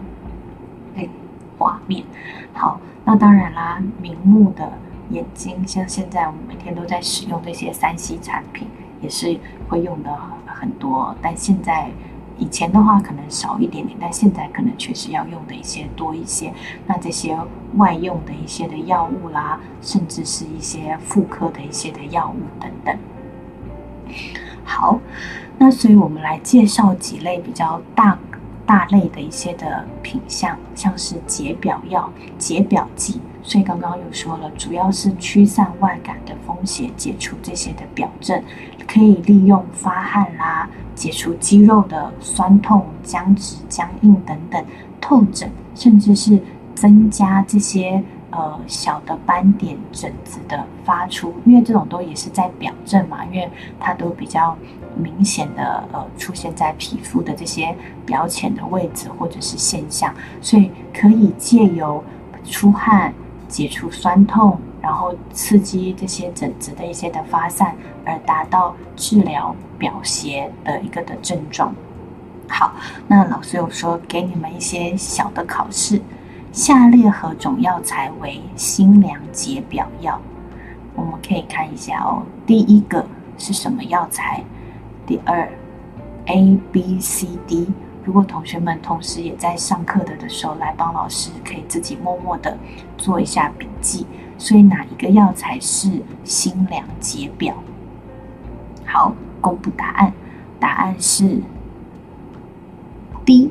[0.96, 1.08] 哎
[1.56, 2.04] 画面。
[2.52, 4.72] 好，那当然啦，明目的
[5.10, 8.68] 眼睛，像现在我们每天都在使用这些三 C 产品，
[9.00, 9.38] 也是
[9.68, 10.10] 会用的
[10.46, 11.90] 很多，但现在。
[12.38, 16.52] 以前的话可能少一点点，但现在可能确实要用的一些多一些。
[16.86, 17.36] 那这些
[17.76, 22.96] 外用的一些的药物啦，甚至是一些妇科的一些的药物等等。
[24.64, 25.00] 好，
[25.58, 28.18] 那所以我们来介绍几类比较大
[28.64, 33.20] 大类的一些的品相，像是解表药、解表剂。
[33.48, 38.42] 所以刚刚又说了，主要是驱散外感的风邪，解除这些的表症，
[38.86, 40.68] 可以利用发汗啦。
[40.94, 44.62] 解除肌肉的酸痛、僵直、僵硬等等
[45.00, 46.38] 透疹，甚至是
[46.74, 53.48] 增加这些呃小的斑点、疹子的发出，因为这种都也是在表症嘛，因为
[53.80, 54.54] 它都比较
[54.94, 57.74] 明显的呃出现在皮肤的这些
[58.04, 62.04] 表浅的位置或者是现象，所以可以借由
[62.44, 63.14] 出汗
[63.48, 64.56] 解除酸痛。
[64.80, 67.74] 然后刺激这些疹子的一些的发散，
[68.04, 71.74] 而达到治疗表邪的一个的症状。
[72.48, 72.72] 好，
[73.08, 76.00] 那老师有说给你们一些小的考试，
[76.52, 80.18] 下列何种药材为辛凉解表药？
[80.94, 82.22] 我们可以看一下哦。
[82.46, 83.04] 第一个
[83.36, 84.44] 是什么药材？
[85.04, 85.50] 第二
[86.26, 87.66] ，A、B、C、D。
[88.08, 92.56] 如果同学们同时也在上课的的时候，来帮老师可以自己默默的
[92.96, 94.06] 做一下笔记。
[94.38, 95.90] 所以哪一个药材是
[96.24, 97.54] 辛凉解表？
[98.86, 100.10] 好，公布答案，
[100.58, 101.42] 答案是
[103.26, 103.50] D。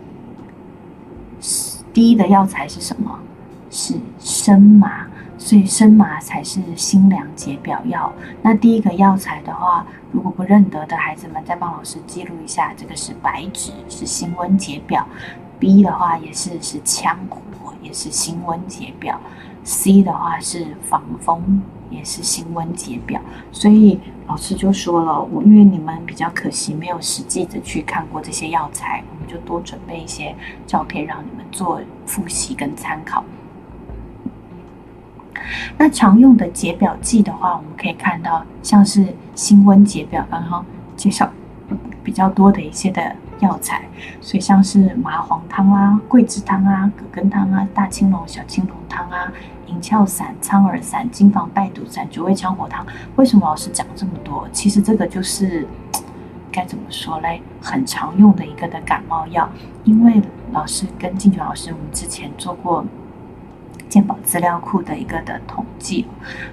[1.94, 3.20] D 的药材是什么？
[3.70, 5.06] 是生麻，
[5.38, 8.12] 所以生麻才是辛凉解表药。
[8.42, 9.86] 那第一个药材的话，
[10.18, 15.08] 如果不认得的孩子们，再帮老师记录一下，这个是白芷，是辛温解表。
[15.60, 19.22] B 的话也是是羌活，也是辛温解表。
[19.64, 21.62] C 的话是防风，
[21.92, 33.24] 也是辛温解表，所以老师就说了，我因为你们比较可惜，没有实际的去看过这些药材，我们就多准备一些照片让你们做复习跟参考。
[35.78, 40.66] 那常用的解表剂的话，我们可以看到像是辛温解表，刚刚
[40.96, 41.30] 介绍
[42.04, 43.84] 比较多的一些的药材，
[44.22, 49.32] 所以像是麻黄汤啊、桂枝汤啊、葛根汤啊、大青龙、小青龙汤啊。
[49.68, 54.48] 银翘散、苍耳散、金防败毒散、九味羌活汤，为什么老师讲这么多？
[54.54, 55.68] 其实这个就是
[56.50, 57.42] 该怎么说嘞？
[57.62, 59.50] 很常用的一个的感冒药。
[59.84, 60.22] 因为
[60.54, 62.86] 老师跟静泉老师，我们之前做过
[63.90, 66.06] 健保资料库的一个的统计。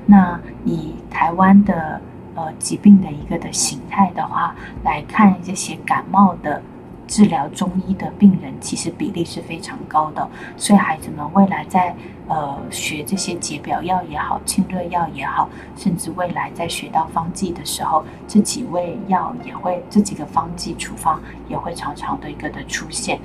[0.07, 2.01] 那以台湾的
[2.35, 6.63] 呃疾病的一个的形态的话，来看这些感冒的。
[7.07, 10.27] 治疗中医的病人其实比例是非常高的，
[10.57, 11.95] 所以孩子们未来在
[12.29, 23.21] 呃学这些解表药也好、清热药也好，甚至未来在学到方剂的时候，这几味药也会这几个方剂处方也会常常的一个的出现。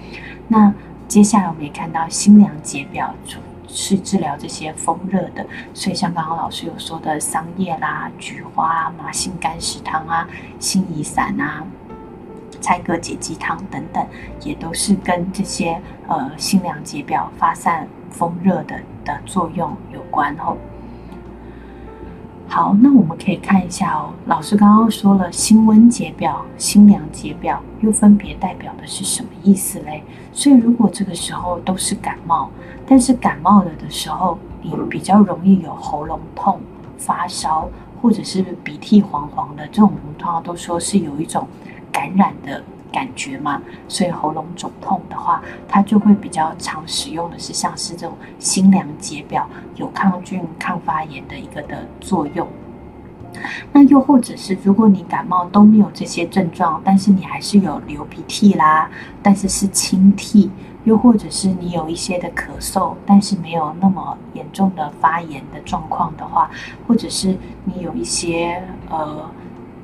[0.49, 0.73] 那
[1.07, 3.39] 接下来我们也看到辛凉解表处
[3.69, 10.27] 是治疗这些风热的，所以像刚刚老师有说的桑叶啦、菊花、麻杏干石汤啊、
[10.59, 11.63] 辛夷散啊。
[12.59, 14.05] 柴葛解肌汤等等，
[14.43, 20.57] 也都是跟这些呃辛凉解表、发散风热的的作用有关哦。
[22.49, 24.09] 好，那我们可以看一下哦。
[24.25, 30.03] 老师刚刚说了，辛温解表、辛凉解表，又分别代表的是什么意思嘞？
[30.33, 32.49] 所以如果这个时候都是感冒，
[32.89, 36.59] 但是感冒了的时候，你比较容易有喉咙痛、
[36.97, 37.69] 发烧，
[38.01, 41.47] 或者是鼻涕黄黄的这种，我们通常都说是有一种。
[41.91, 42.63] 感染的
[42.93, 52.47] 感觉嘛，所以喉咙肿痛的话，它就会比较常使用的是像是这种辛凉解表，有抗菌、抗发炎的一个的作用。
[53.73, 58.89] 那又或者是，如果你感冒都没有这些症状，但是你还是有流鼻涕啦，
[59.21, 60.49] 但是是清涕，
[60.89, 66.49] 又或者是你有一些的咳嗽，但是没有那么严重的发炎的状况的话，
[66.87, 68.59] 或者是你有一些
[68.89, 69.29] 呃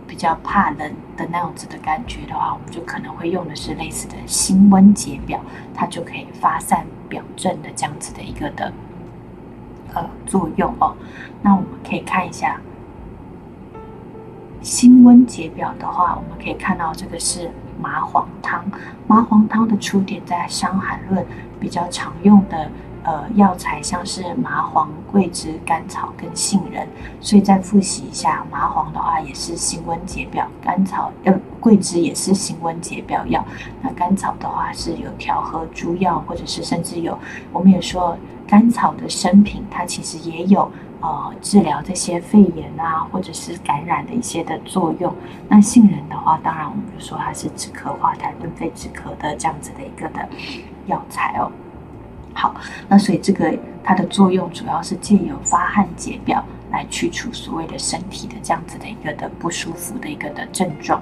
[0.07, 5.39] 比较怕冷的那样子的感觉的话，我们就可能会用的是类似的辛温解表，
[5.75, 8.73] 它就可以发散表症的这样子的一个的
[9.93, 10.95] 呃作用哦。
[11.43, 12.59] 那我们可以看一下。
[14.63, 18.63] 辛温解表的话，我们可以看到这个是麻黄汤。
[19.07, 21.23] 麻黄汤的出点在《伤寒论》，
[21.59, 22.69] 比较常用的
[23.03, 26.87] 呃药材像是麻黄、桂枝、甘草跟杏仁。
[27.21, 31.33] 所以再复习一下，麻黄的话也是辛温解表，甘草呃
[31.65, 33.43] 桂枝也是行温解表药。
[33.81, 37.17] 那甘草的话是有调和诸药，或者是甚至有，
[37.51, 38.15] 我们也说
[38.47, 40.71] 甘草的生品，它其实也有。
[41.01, 45.13] 呃，治疗这些肺炎啊，或者是感染的一些的作用。
[45.47, 50.27] 那杏仁的话，当然我们就说它是止咳化痰、润肺止咳的这样子的一个的
[50.87, 51.51] 药材哦。
[52.33, 52.55] 好，
[52.87, 60.99] 那所以这个它的作用主要是借由发汗解表来去除所谓的身体的这样子的一个的不舒服的一个的症状。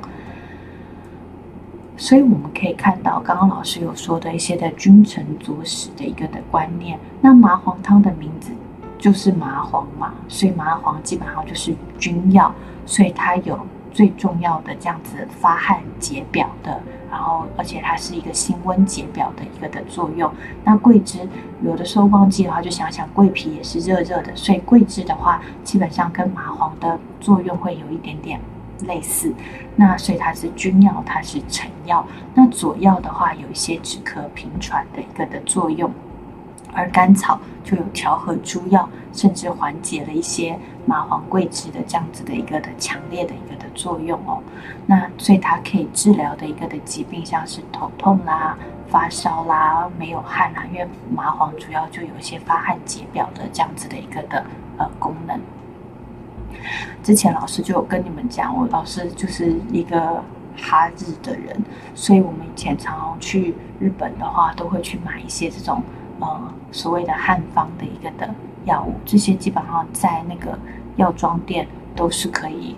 [1.98, 7.00] 所以我们可以看到，刚刚老师有说的一些的君臣佐使的一个的观念。
[7.22, 8.52] 那麻黄汤的名字。
[9.00, 12.50] 就是麻黄嘛，所以麻黄基本上就是君药，
[12.86, 13.60] 所以它有
[13.92, 16.80] 最重要的这样子发汗解表的，
[17.12, 20.32] 然后而且它是一个辛温解表的一个的作用。
[20.64, 21.28] 那桂枝
[21.66, 28.40] 有的时候忘记的话，就想想桂皮也是热热的，所以桂枝的话基本上跟麻黄的作用会有一点点
[28.82, 29.34] 类似。
[29.76, 32.06] 那所以它是君药，它是臣药。
[32.34, 35.92] 那佐药的话有一些止咳平喘的一个的作用。
[36.76, 40.58] 而甘草就有调和诸药，甚至缓解了一些
[40.88, 44.42] 麻黄桂枝的这样子的一个的强烈的一个的作用哦。
[44.88, 48.58] 那所以它可以治疗的一个的疾病，像是头痛啦、
[48.88, 54.44] 发烧啦、没有汗啦，因为麻黄主要就有一些发汗解表的这样子的一个的
[54.80, 55.40] 呃功能。
[57.04, 60.24] 之前老师就有跟你们讲，我老师就是一个
[60.58, 61.56] 哈日的人，
[61.94, 65.82] 所以我们以前常常去日本的话，都会去买一些这种。
[66.20, 68.34] 呃，所谓的汉方的一个的
[68.64, 70.58] 药物，这些基本上在那个
[70.96, 72.78] 药妆店都是可以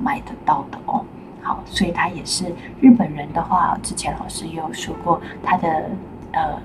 [0.00, 1.04] 买得到的哦。
[1.40, 5.90] 好，所以他也是日本人的话，之前老师也有说过，他的
[6.32, 6.58] 呃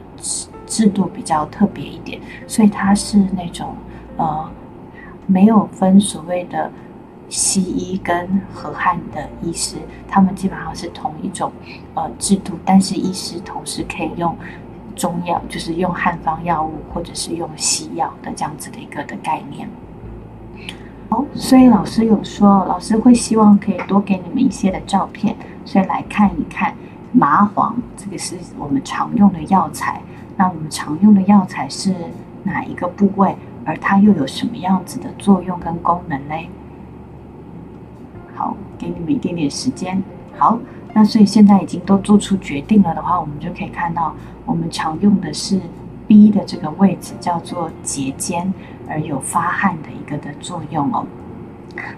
[0.66, 3.76] 制度比较特别一点，所以他是那种
[4.18, 4.50] 呃
[5.28, 6.72] 没有分所谓的
[7.30, 11.52] 西医跟和汉的医师，他们基本上是同一种
[11.94, 14.36] 呃制度，但是医师同时可以用。
[14.96, 19.68] 中药就是用汉方药物，或者是用西药的这样子的一个的概念。
[21.10, 26.74] 好，所以老师有说，老师会希望可以多给你们一些的照片，所以来看一看
[27.12, 30.02] 麻黄，这个是我们常用的药材。
[30.38, 31.94] 那我们常用的药材是
[32.44, 33.36] 哪一个部位？
[33.66, 36.48] 而它又有什么样子的作用跟功能嘞？
[38.34, 40.02] 好，给你们一点点时间。
[40.38, 40.58] 好。
[40.98, 45.60] 那所以现在已经都做出决定了的话，我们就可以看到，我们常用的是
[46.08, 48.54] B 的这个位置叫做结间，
[48.88, 51.06] 而有发汗的一个的作用哦。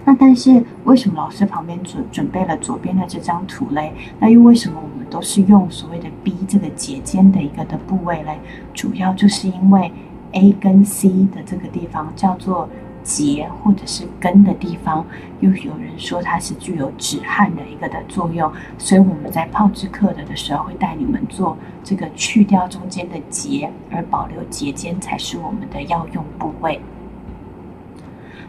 [0.04, 3.92] 那但是为什么老师旁边准准备了左边的这张图嘞？
[4.18, 8.40] 那又为什么我们都是用所谓的 B 这个结间的一个的部位嘞？
[8.74, 9.92] 主要就是因为
[10.32, 12.68] A 跟 C 的这个地方叫做。
[13.04, 15.02] 结或者是根的地方，
[15.40, 26.78] 又有人说它是具有止汗的一个的作用，所以我们在泡制课的的时候会带你们做这个去掉中间的结，而保留结尖才是我们的药用部位。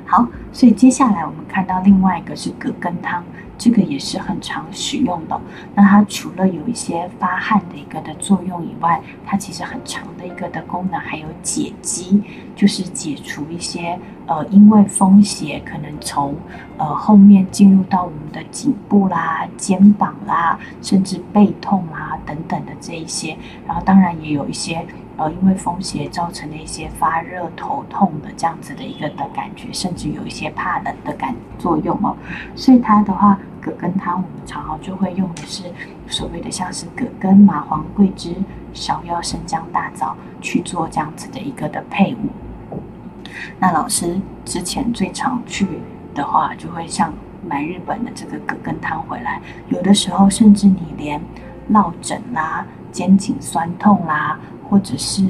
[0.06, 3.24] 好，所以接下来我们看到另外一个是葛根汤。
[3.60, 5.40] 这个也是很常使用的。
[5.76, 12.24] 那它除了有一些发汗的一个的作用以外，它其实很长的一个的功能还有解肌，
[12.56, 16.34] 就是解除一些呃因为风邪可能从
[16.78, 23.38] 呃后面进入到我们的颈部啦、肩膀啦，甚至背痛啦等等的这一些。
[23.68, 24.86] 然后当然也有一些
[25.20, 32.16] 呃因为风邪造成的一些发热头痛的这样子的一个的感觉，甚至有一些怕冷的感作用哦。
[32.56, 33.38] 所以它的话。
[33.62, 35.64] 葛根汤，我们常常就会用的是
[36.08, 38.34] 所谓的像是葛根、麻黄、桂枝、
[38.74, 42.80] 芍药、生姜、大枣去做这样子的一个的配伍。
[43.60, 45.68] 那老师之前最常去
[46.16, 47.14] 的话，就会像
[47.46, 51.22] 买日本的这个葛根汤回来，有的时候甚至你连
[51.68, 54.40] 落枕啦、肩颈酸痛啦，
[54.70, 55.26] 或者是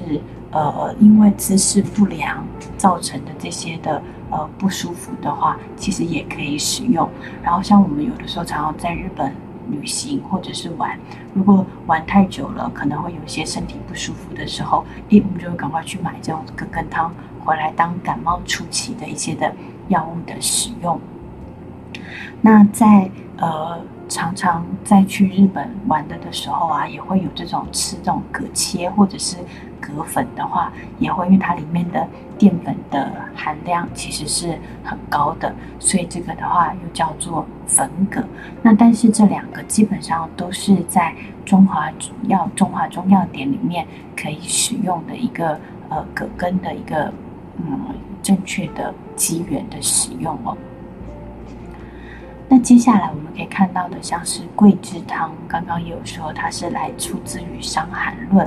[0.52, 2.46] 呃因为姿势不良
[2.78, 7.10] 造成的这些的呃不舒服的话，其实也可以使用。
[7.42, 9.34] 然后像我们有的时候常常在日本
[9.70, 11.00] 旅行或者是玩，
[11.34, 17.14] 如果玩太久了，可能会有一些身体不舒服的时候，诶，我们就会赶快去买这种葛根汤
[17.46, 19.54] 回来当感冒初期的一些的
[19.88, 21.00] 药物的使用。
[22.42, 23.80] 那在呃。
[24.10, 29.38] 常常在去日本玩的的时候啊，也会有这种吃这种葛切或者是
[29.80, 32.05] 葛粉的话，也会因为它里面的
[32.38, 38.24] 淀粉的含量其实是很高的，所以这个的话又叫做粉葛。
[38.64, 41.91] 那但是这两个基本上都是在中华
[42.24, 43.86] 药中华中药典里面
[44.18, 47.14] 可以使用的一个呃葛根的一个
[47.57, 50.57] 嗯正确的机缘的使用哦。
[52.52, 58.43] 那接下来我们可以看到的，像是桂枝汤，刚刚也有说它是来出自于《伤寒论》，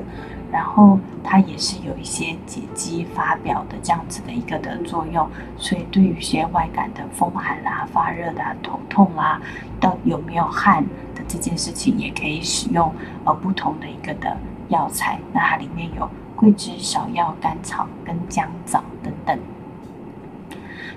[0.50, 9.40] 然后它也是有一些解肌发表的这样子的一个的作用，所以对于一些外感的风寒啦、发热的、头痛啦，
[9.78, 10.82] 到有没有汗
[11.14, 12.92] 的这件事情，也可以使用
[13.24, 14.36] 呃不同的一个的
[14.68, 15.20] 药材。
[15.32, 19.38] 那它里面有桂枝、芍药、甘草跟姜枣等等。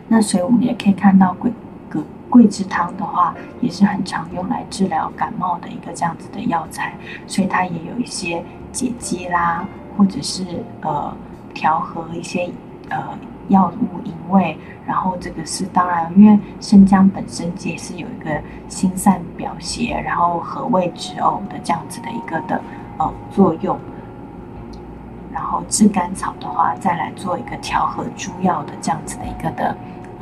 [0.07, 1.53] 那所以我们也可以看到桂。
[2.35, 6.93] 桂枝汤的话，也是很常用来治疗感冒的一个这样子的药材，
[7.25, 9.65] 所以它也有一些解肌啦，
[9.95, 10.43] 或者是
[10.81, 11.15] 呃
[11.53, 12.49] 调和一些
[12.89, 13.17] 呃
[13.47, 14.57] 药物营味。
[14.85, 18.29] 然后这个是当然，因为生姜本身也是有一个
[18.67, 22.59] 心散表邪，然后和胃止呕的这样子的一个的
[22.97, 23.79] 呃作用。
[25.31, 29.73] 然后炙甘草的话，再来做一个调和诸药的这样子的一个的。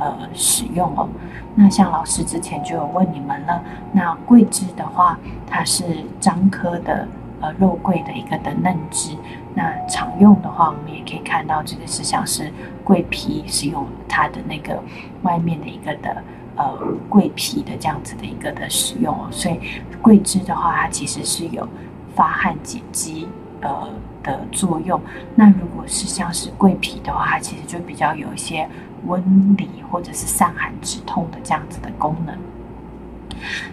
[0.04, 1.08] 呃，使用哦。
[1.54, 7.08] 那像老师之前就有问你们了，那桂枝的话，它是樟科的
[7.40, 9.16] 呃肉桂的一个的嫩枝。
[9.54, 12.52] 那常用的话，我们也可以看到这个是像是
[12.84, 14.78] 桂皮，使用它的那个
[15.22, 16.22] 外面的一个的
[16.56, 16.76] 呃
[17.08, 19.26] 桂皮的这样子的一个的使用哦。
[19.30, 19.58] 所以
[20.02, 21.66] 桂枝的话，它其实是有
[22.14, 23.26] 发汗解肌
[23.62, 23.88] 呃
[24.22, 25.00] 的作用。
[25.34, 28.68] 那如果是像是桂皮的话，它其实就比较有一些。
[29.06, 29.22] 温
[29.56, 32.34] 里或者是散寒止痛的这样子的功能，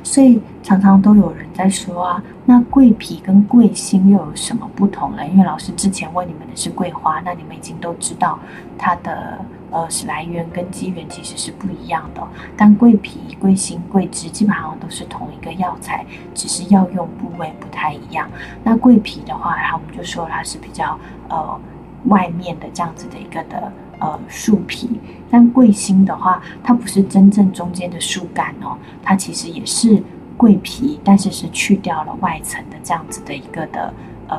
[0.03, 5.25] 所以常常都有人在说啊，那桂皮跟桂心又有什么不同呢？
[5.27, 8.38] 因为老师之前问你们的是桂花，那你们已经都知道
[8.77, 9.39] 它的
[9.71, 12.21] 呃是来源跟机缘其实是不一样的。
[12.57, 18.29] 但桂皮、桂心、桂枝基本上都是同一个药材，只是药用部位不太一样。
[18.63, 20.97] 那桂皮的话，然后我们就说它是比较
[21.29, 21.59] 呃
[22.05, 23.71] 外面的这样子的一个的。
[24.03, 24.99] 呃，树皮，
[25.32, 30.03] 但桂心的话，它不是真正中间的树干哦，它其实也是
[30.36, 33.93] 桂皮，但是是去掉了外层的这样子的一个的
[34.27, 34.38] 呃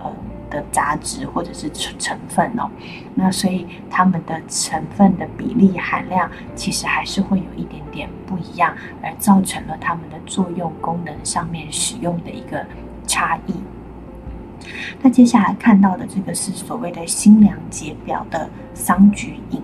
[0.00, 0.12] 呃
[0.50, 2.68] 的杂质或者是成分哦，
[3.14, 12.66] 那所以它们的成分的比例含量其实还是会有一点点不一样，而造成了它们的作用功能上面使用的一个
[13.06, 13.54] 差异。
[15.00, 19.62] 那接下来看到的这个是所谓的辛凉解表的桑菊饮。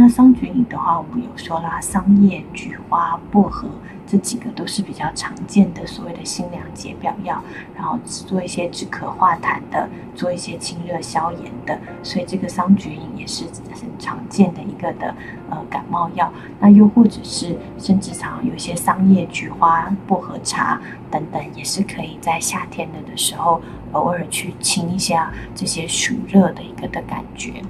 [0.00, 3.68] 那桑菊饮的话，我们有说啦，桑叶、菊花、薄荷
[4.06, 7.42] 这几个都是比较常见的所谓的辛凉解表药，
[7.74, 15.12] 然后做一些止咳化痰的，做一些清热消炎的，所以这个桑菊饮也是很常见的一个的
[15.50, 16.32] 呃感冒药。
[16.60, 20.80] 那又或者是甚至常有一些桑叶、菊花、薄荷茶
[21.10, 23.60] 等等，也是可以在夏天的的时候。
[23.92, 27.62] 偶尔去清一下这些暑热的一个的感觉。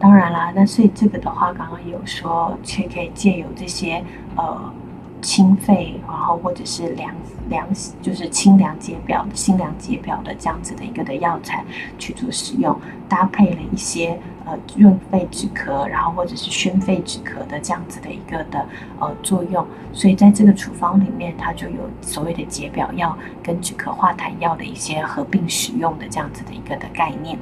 [0.00, 4.02] 当然啦，那所以这个的话，刚刚有说，却可以借由这些
[4.34, 4.72] 呃
[5.20, 7.14] 清肺，然后或者是凉
[7.50, 7.68] 凉，
[8.00, 11.62] 就是清凉解表、清凉解表的这样子的一个的药材
[11.98, 12.74] 去做使用，
[13.08, 14.18] 搭配了一些。
[14.46, 18.66] 呃，润肺止咳，然后或者是宣肺止咳的这样子的一个的
[18.98, 27.38] 呃作用，所以在这个处方里面，它就有所谓的解表药跟止咳化痰药的一些合并使用的这样子的一个的概念。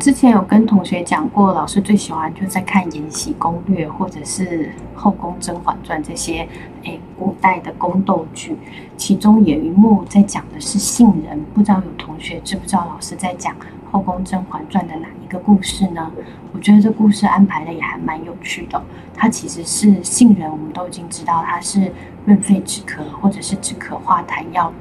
[0.00, 6.48] 之前有跟同学讲过，老师最喜欢就在看《延禧攻略》或者是《后宫甄嬛传》这些
[6.84, 8.56] 诶古代的宫斗剧，
[8.96, 13.54] 其中有一幕在讲的是杏仁，不知道有同学知不知道老师在讲？
[13.92, 16.10] 《后宫甄嬛传》的哪一个故事呢？
[16.54, 18.82] 我觉得这故事安排的也还蛮有趣的。
[19.14, 21.92] 它其实是杏仁，我们都已经知道它是
[22.24, 24.72] 润肺止咳或者是止咳化痰药。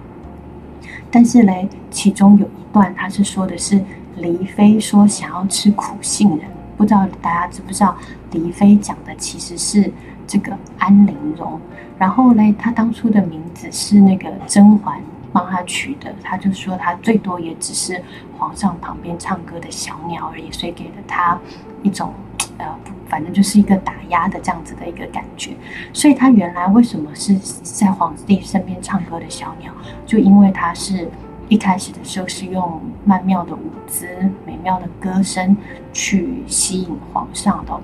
[1.11, 3.83] 但是嘞，其中有一段它是说的是
[4.19, 6.41] 黎妃说想要吃苦杏仁，
[6.77, 7.95] 不知道大家知不知道？
[8.31, 9.91] 黎妃讲的其实是
[10.27, 11.59] 这个安陵容。
[11.97, 14.99] 然后嘞，她当初的名字是那个甄嬛。
[15.31, 18.03] 帮他取的，他就说他最多也只是
[18.35, 21.39] 皇上旁边唱歌的小鸟而已，所以给了他
[21.83, 22.11] 一种
[22.57, 22.65] 呃，
[23.07, 25.51] 反正就是一个打压的这样子的一个感觉。
[25.93, 29.71] 所以他原来为什么是在皇帝身边唱歌的小鸟，
[30.03, 31.07] 就因为他是
[31.49, 34.07] 一开始的时候是用曼妙的舞姿、
[34.45, 35.57] 美妙的歌声
[35.91, 37.77] 去吸引皇上的。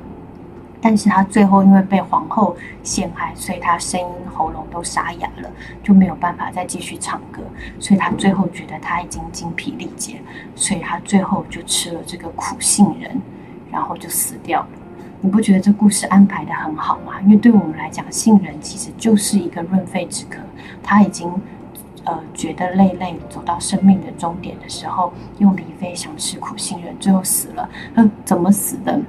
[0.80, 5.50] 但是他最后因为被皇后陷害，所以他声音喉咙都沙哑了，
[5.82, 7.42] 就没有办法再继续唱歌。
[7.80, 10.22] 所以他最后觉得他已经精疲力竭，
[10.54, 13.20] 所以他最后就吃了这个苦杏仁，
[13.72, 14.68] 然后就死掉了。
[15.22, 17.20] 你不觉得这故事安排的很好吗？
[17.24, 20.38] 因为对我们来讲，杏仁其实就是一个润肺止咳。
[20.84, 21.28] 他已经
[22.06, 27.70] 呃觉得累累，走到生命的终点的时候，用离飞想吃苦心人，最后死了。
[27.96, 29.00] 嗯，怎么死的？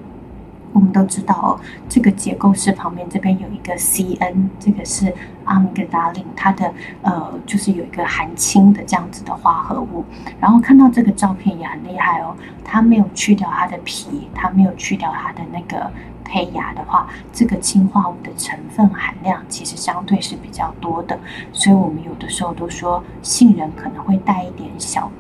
[0.77, 1.49] 我们都知道哦，
[1.89, 5.11] 这个结构式旁边这边有一个 C N，这个是
[5.45, 6.71] 阿米格达林，它的
[7.01, 10.05] 呃就是有一个含氢的这样子的化合物。
[10.39, 15.91] 然后看到这个照片也很厉害哦，它没有去掉它的皮，它没有去掉它的那个
[16.23, 21.19] 胚芽的话，这个氢化物的成分含量其实相对是比较多的。
[21.55, 25.11] 所以我们有的时候都说杏仁可能会带一点小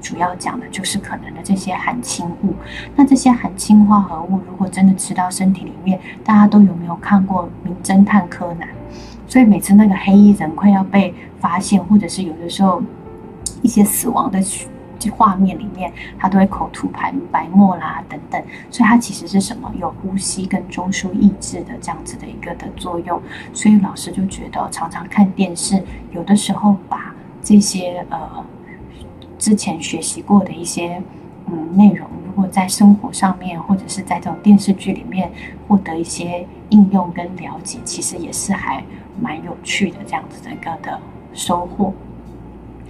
[0.00, 2.54] 主要讲的就是可能的这些含氢物，
[2.96, 8.68] 那这些含氢化合物如果真的吃到身体里面，大家都有没有看过《名侦探柯南》？
[9.28, 12.82] 所以每次那个黑衣人快要被发现，或者是有的时候
[13.62, 14.40] 一些死亡的
[15.12, 19.70] 画面里面，他都会口吐白白沫啦等等，所以它其实是什么？
[19.78, 23.20] 有呼吸跟中枢抑制的这样子的一个的作用。
[23.52, 28.18] 所以老师就觉得，常常看电视，有的时候把这些呃。
[29.40, 31.02] 之前学习过的一些
[31.46, 35.32] 嗯内容，如果在生活上面或者是在这种电视剧里面
[35.66, 38.84] 获得一些应用跟了解，其实也是还
[39.20, 41.00] 蛮有趣的这样子整个的
[41.32, 41.92] 收获。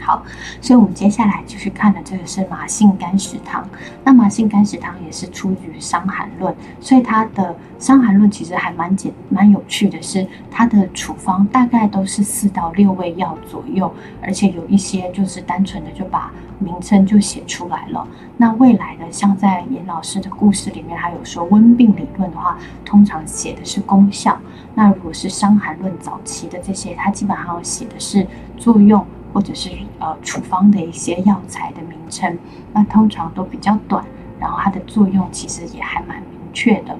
[0.01, 0.24] 好，
[0.61, 3.68] 所以我们接下来继续看的这个是麻杏甘石汤。
[4.03, 13.92] 那麻杏甘石汤也是出于《伤寒论》，所以它的《伤寒论》其实还蛮简蛮有趣的，是它的处方大概都是四到六味药左右，
[14.22, 18.09] 而且有一些就是单纯的就把名称就写出来了。
[18.38, 24.38] 那未来的像在严老师的故事里面，还有说温病理论的话，通常写的是功效。
[24.74, 28.26] 那如果是《伤寒论》早期的这些，它基本上写的是
[28.57, 29.05] 作用。
[29.33, 32.39] 或者是呃处方的一些药材的名称，
[32.72, 34.05] 那通常都比较短，
[34.39, 36.97] 然后它的作用其实也还蛮明确的。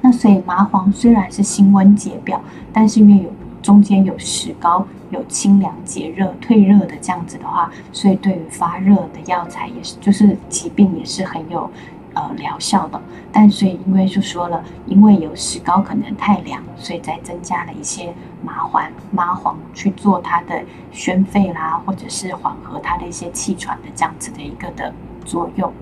[0.00, 2.40] 那所以麻黄虽然是辛温解表，
[2.72, 3.30] 但是因为有
[3.62, 11.70] 中间有石膏，有清凉解热、退热的这样子的话，所以对于发热的药材也是，就是疾病也是很有。
[12.18, 13.00] 呃，疗效的，
[13.30, 18.12] 但所以因为就说了，因为有石膏可能太凉，所以再增加了一些
[18.42, 20.60] 麻黄，麻黄去做它的
[20.90, 24.92] 宣肺啦，或者是缓和它的一些气喘的这样子的一个的
[25.24, 25.72] 作用。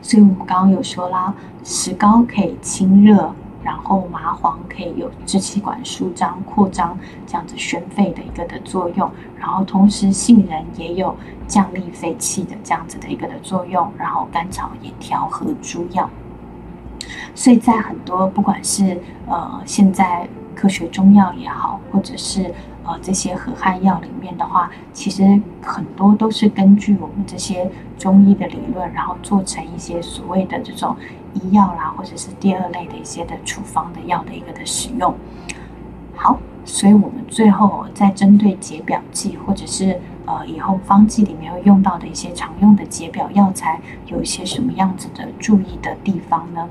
[0.00, 3.34] 所以我们刚刚有说啦，石膏可以清热。
[3.64, 6.98] 然后麻黄可以有支气管舒张、扩张
[7.28, 9.08] 这样子宣肺的一个的作用，
[9.38, 11.14] 然后同时杏仁也有
[11.52, 16.08] 降利肺气的这样子的一个的作用，然后甘草也调和诸药，
[17.34, 25.22] 所以在很多不管是呃现在科学中药也好，或者是呃这些和汗药里面的话，其实
[25.62, 30.96] 很多都是根据我们这些中医的理论，然后做成一些所谓的这种。
[31.34, 35.14] 医药啦，或者是第二类的一些的处方的药的一个的使用。
[36.22, 46.68] 好，所以我们最后再针对解表剂，或者是呃以后方剂里面会用到的一些常用的解表药材，有一些什么样子的注意的地方呢？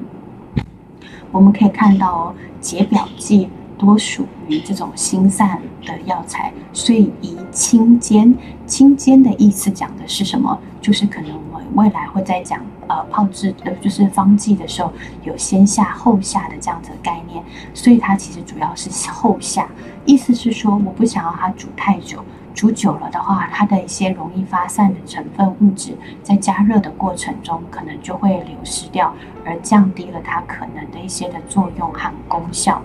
[1.33, 8.33] 我们可以看到哦，解表剂多属于这种心散的药材，所以宜清煎。
[8.65, 10.57] 清煎的意思讲的是什么？
[10.79, 11.31] 就是可能
[11.75, 12.59] 未来会在讲。
[12.87, 14.91] 呃，泡制呃就是方剂的时候
[15.23, 17.41] 有先下后下的这样子的概念，
[17.73, 19.65] 所以它其实主要是后下，
[20.03, 22.21] 意思是说我不想要它煮太久，
[22.53, 29.13] 煮久了的话，它的一些容易发散的成分物质在加热的过程中可能就会流失掉，
[29.45, 32.81] 而降低了它可能的一些的作用和功效。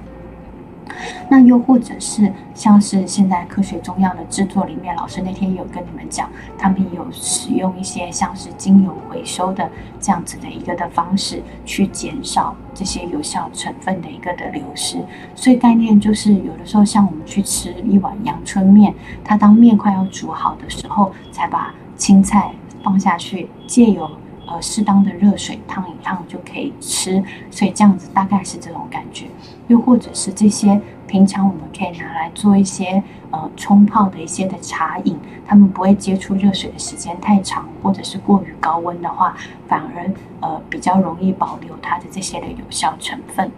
[1.28, 9.68] 那又或者是像是现在科学中药的制作里面，老师那天有跟你们讲，他们有使用一些像是精油回收的
[10.00, 14.98] 这样子的一个的方式，去减少这些有效成分的一个的流失。
[15.34, 24.08] 所以概念就是，有的时候像我们去吃一碗阳春面，它当面快要煮好的时候，才把青菜放下去，借由。
[24.46, 29.26] 呃，适当的热水烫一烫就可以吃，所以这样子大概是这种感觉。
[29.68, 39.36] 又或者是这些平常我们可以拿来做一些呃冲泡的一些的茶饮，他们不会接触热水的时间太长，或者是过于高温的话，
[39.66, 40.08] 反而
[40.40, 43.50] 呃比较容易保留它的这些的有效成分。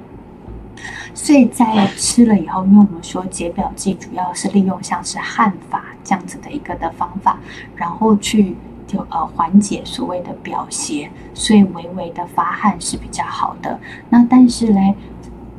[1.12, 7.39] 所以在吃了以后，因为我们说解表剂主要是利用像是汗法这样子的一个的方法，
[7.74, 8.57] 然后去
[8.89, 13.78] 就呃缓解所谓的表邪，所以微微的发汗是比较好的。
[14.11, 14.95] 那但是嘞，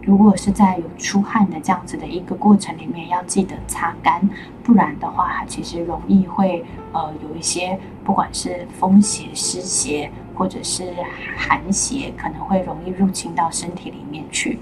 [0.01, 4.27] 如果是在有出汗的这样子的一个过程里面，要记得擦干，
[4.63, 10.91] 不然的话，它其实容易会呃有一些不管是风邪、湿邪或者是
[11.38, 14.59] 寒邪，可能会容易入侵到身体里面去。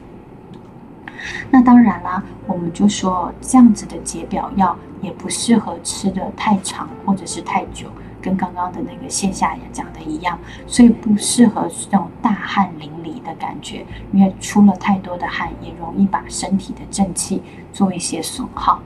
[1.49, 7.88] 那当然啦，我们就说这样子的解表药也不适合吃的太长或者是太久，
[8.28, 18.80] 跟刚刚的那个线下也讲的一样，所以不适合这种大汗淋漓的感觉，因为出了太多的汗也容易把身体的正气做一些损耗。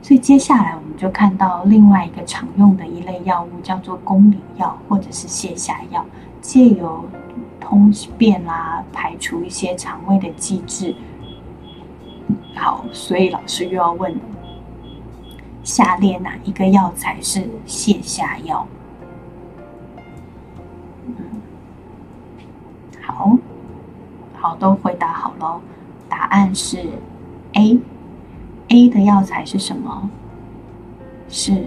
[0.00, 6.04] 所以接下来我们就看到另外一个常用的一类药物，叫做宫里药或者是泻下药，
[6.40, 7.04] 借由。
[7.60, 10.94] 通便啦，排除一些肠胃的机制。
[12.54, 14.18] 好，所以老师又要问：
[15.68, 18.66] 下列哪一个药材是泻下药？
[21.04, 21.14] 嗯，
[23.02, 23.36] 好，
[24.34, 25.60] 好，都回答好喽。
[26.08, 26.78] 答案是
[27.52, 27.78] A。
[28.68, 30.08] A 的药材是什么？
[31.28, 31.66] 是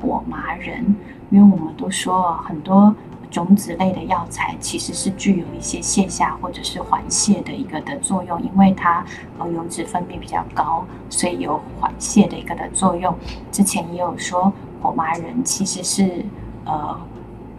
[0.00, 0.96] 火麻仁。
[1.28, 2.96] 因为我们都说很多。
[3.34, 9.04] 种子类的药材其实是具有一些泻下或者是缓泻的一个的作用，因为它
[9.40, 13.12] 呃油脂分泌比较高，所以有缓泻的一个的作用。
[13.50, 16.24] 之前也有说火麻仁其实是
[16.64, 16.96] 呃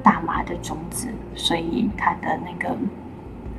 [0.01, 2.73] 大麻的种子，所以它的那个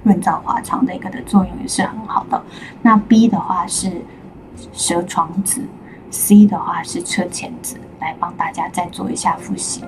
[0.02, 2.42] 润燥滑肠的一个的作用也是很好的。
[2.80, 4.00] 那 B 的话是
[4.72, 5.62] 蛇床子
[6.10, 9.84] ，C 的话是车前子，来帮大家再做一下复习。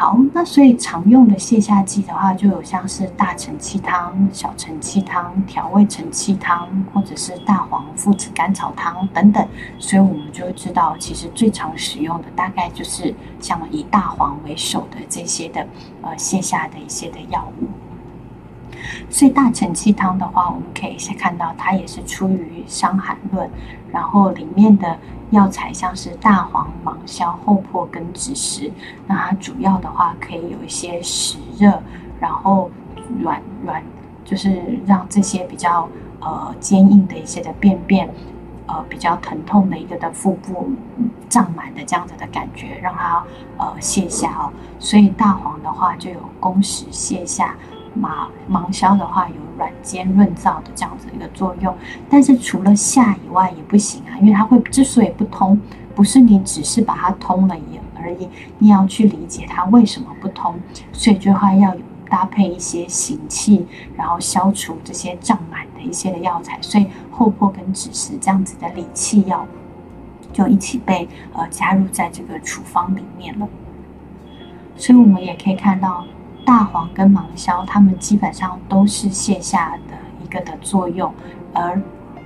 [0.00, 9.44] 好，那所以常用的泻下剂的话，就有像是大承气汤、小承气汤、调味承气汤，或者是大黄附子甘草汤等等。
[9.76, 15.66] 所以我们就知道，其实最常使用的大概就是像以大黄为首的这些的
[16.02, 17.66] 呃泻下的一些的药物。
[19.10, 23.46] 所以大承气汤的话，我们可以先看到它也是出于《伤寒论》，
[23.92, 24.96] 然后里面的。
[25.30, 28.72] 药材像是大黄、芒硝、厚朴跟枳实，
[29.06, 31.82] 那它主要的话可以有一些湿热，
[32.18, 32.70] 然后
[33.20, 33.82] 软软，
[34.24, 35.86] 就是让这些比较
[36.20, 38.08] 呃坚硬的一些的便便，
[38.68, 40.70] 呃比较疼痛的一个的腹部
[41.28, 43.22] 胀满的这样子的感觉，让它
[43.58, 44.50] 呃泻下哦。
[44.78, 47.54] 所以大黄的话就有攻食泻下。
[47.98, 51.74] 马芒硝的话有软坚润燥的这样子一个作用，
[52.08, 55.60] 但是除了下以外也不行啊，因为它会之所以不通，
[55.94, 58.28] 不是你只是把它通了也而已，
[58.58, 60.54] 你要去理解它为什么不通，
[60.92, 69.44] 所以这话要有搭配一些行气，然后消除这些胀满的一些的药材，所以厚朴跟枳实这样子的理气药
[70.32, 73.48] 就一起被呃加入在这个处方里面了，
[74.76, 76.04] 所以我们也可以看到。
[76.48, 79.94] 大黄跟芒硝，它们基本上都是泻下的
[80.24, 81.12] 一个的作用，
[81.52, 81.78] 而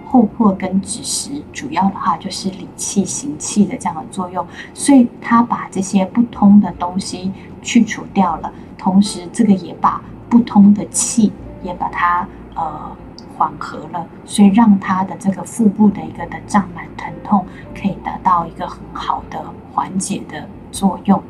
[0.06, 11.32] 厚朴跟枳实主要的话就是理气行气的这样的作用，所以它把这些不通的东西去除掉了，同时这个也把不通的气
[11.64, 12.96] 也把它呃
[13.36, 17.44] 缓和了，所以让它的这个腹部的一个的胀满疼痛
[17.74, 21.20] 可以得到一个很好的缓解的作用。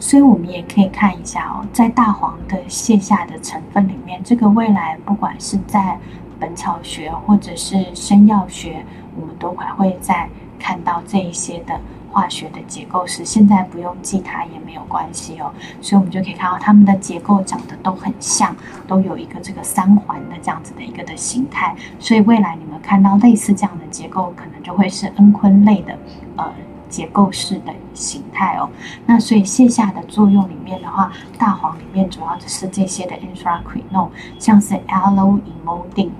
[0.00, 5.98] 所以我们也可以看一下哦，在大黄的泻下的成分里面，这个未来不管是在
[6.40, 8.82] 本草学或者是生药学，
[9.14, 10.26] 我们都还会再
[10.58, 11.78] 看到这一些的
[12.10, 13.26] 化学的结构式。
[13.26, 15.52] 现在不用记它也没有关系哦。
[15.82, 18.56] 所以我们就可以看到它们的结构长得都很像，
[18.88, 21.76] 都有一个这个三环的这样子的一个的形态。
[21.98, 25.96] 所以未来你们看到类似这样的结构，可能就会是恩醌类的
[26.36, 26.50] 呃。
[26.90, 28.68] 结构式的形态哦，
[29.06, 36.10] 那所以线下的作用里面的话，大黄里面主要就是这些的 intraquino，像是 alloemolding。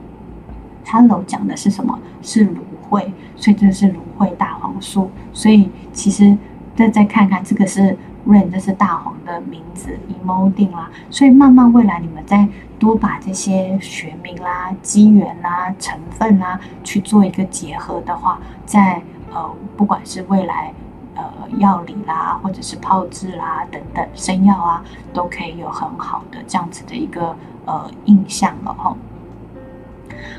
[0.86, 1.96] allo 讲的是什么？
[2.20, 5.08] 是芦荟，所以这是芦荟大黄素。
[5.32, 6.36] 所以其实
[6.74, 7.96] 再再看看这个是
[8.26, 10.90] rain，这是大黄的名字 e m o d i n g 啦。
[11.08, 19.00] 所以慢慢未来你们再多把这些学名啦、机缘啦、成分啦去做一个结合的话，在
[19.32, 20.72] 呃，不管是未来，
[21.14, 21.24] 呃，
[21.58, 28.96] 药理啦，或者是泡制啦等等生药啊，都可以有很好的这样子的一个呃印象了哈。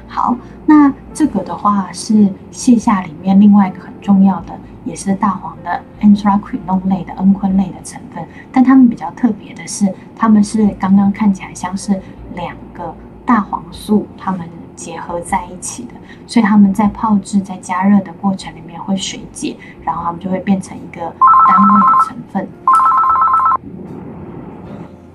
[0.08, 0.36] 好，
[0.66, 12.00] 那这个的话是泻下里面另外一个很重要的，也是大黄的 anthraquinone 类的蒽醌类的成分，但它们比较特别的是，它们是刚刚看起来像是
[12.36, 12.94] 两个
[13.26, 14.42] 大黄素，它们
[14.82, 15.94] 结合在一起的，
[16.26, 22.50] 所以它们在泡制、在加热的过程里面会水解，然后它们就会变成一个单位的成分。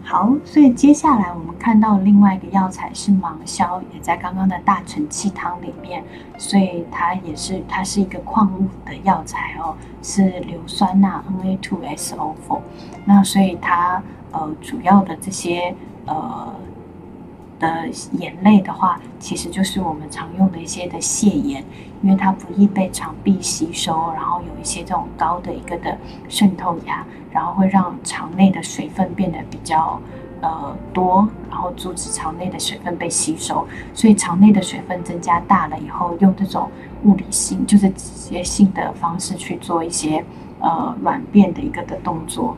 [0.05, 6.05] 好，所以接下来我们看到另外一个药材是芒硝，也在刚刚的大承气汤里面，
[6.39, 12.61] 所以它也是它是一个矿物的药材哦，是硫酸钠 Na2SO4。
[13.05, 14.01] 那所以它
[14.31, 15.75] 呃主要的这些
[16.07, 16.55] 呃
[17.59, 21.65] 的盐类的话，其实就是我们常用的一些的泻盐，
[22.03, 25.97] 因为它不易被肠壁吸收，然后有一些这种高的一个的
[26.29, 27.05] 渗透压。
[27.33, 30.01] 然后会让肠内的水分变得比较
[30.41, 36.71] 呃多，然后阻止肠内的水分被吸收，所以肠内的水分增加大了以后，用这种
[37.05, 40.25] 物理性就是直接性的方式去做一些
[40.61, 42.57] 呃软便的一个的动作。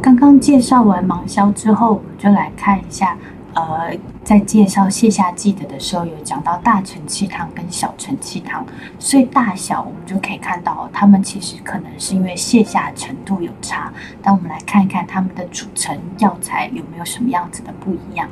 [0.00, 3.18] 刚刚介绍完芒硝之后，我们就来看一下。
[3.54, 3.94] 呃，
[4.24, 8.64] 在介绍泻下剂的的时候，有讲到大承气汤跟小承气汤，
[8.98, 13.92] 所以大小我们就可以看到，它们其实可能是因为泻下程度有差。
[14.22, 18.26] 但我们来看一看它们的组成药材有没有什么样子的不一样。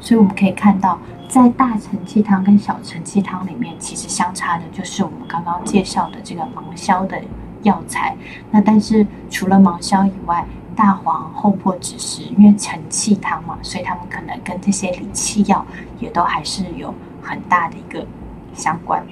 [0.00, 0.98] 所以我们可以看到，
[1.28, 7.20] 在大承气汤跟小承气汤里面，其实相差的就是我们刚刚介绍的这个芒硝的
[7.62, 8.16] 药材。
[8.50, 10.44] 那但是除了芒硝以外，
[10.74, 15.64] 大黄、厚朴、子实，因为承气汤嘛，所以他们可能跟这些理气药
[15.98, 18.06] 也都还是有很大的一个
[18.54, 19.04] 相关。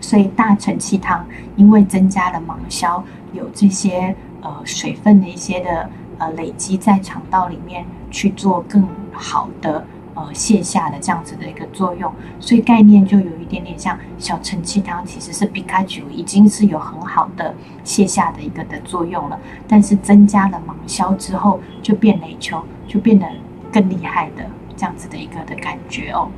[0.00, 1.24] 所以大承气汤
[1.56, 5.88] 因为增加了芒硝，有这些呃水分的一些的
[6.18, 9.86] 呃累积在肠道里面去做更好的。
[10.14, 23.26] 呃，泻下的这样子的一个作用，所以概念就有一点点像小承气汤，其实是皮卡丘已经是有很好的泻下的一个的作用了，但是增加了芒硝之后，就变雷球，就变得
[23.72, 24.44] 更厉害的
[24.76, 26.28] 这样子的一个的感觉哦。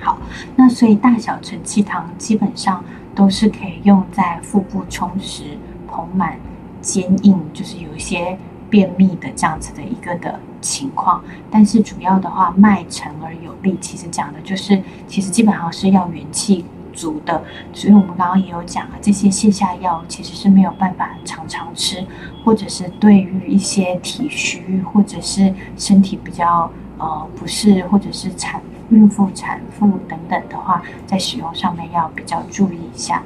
[0.00, 0.18] 好，
[0.56, 5.56] 那所以大小承气汤基本上都是可以用在腹部充实、
[5.88, 6.36] 膨满、
[6.80, 8.36] 坚硬，就是有一些。
[8.72, 16.64] 便秘的这样子的一个的情况，但是主要的话，脉沉而有力，其实讲的就是，其实基本上是要元气
[16.94, 17.44] 足的。
[17.74, 22.02] 所以我们刚刚也有讲啊，这些泻下药其实是没有办法常常吃，
[22.42, 33.22] 或者是对于一些体虚或者是身体比较呃不适，或者是产孕妇、产妇等等的话，在使用上面要比较注意一下。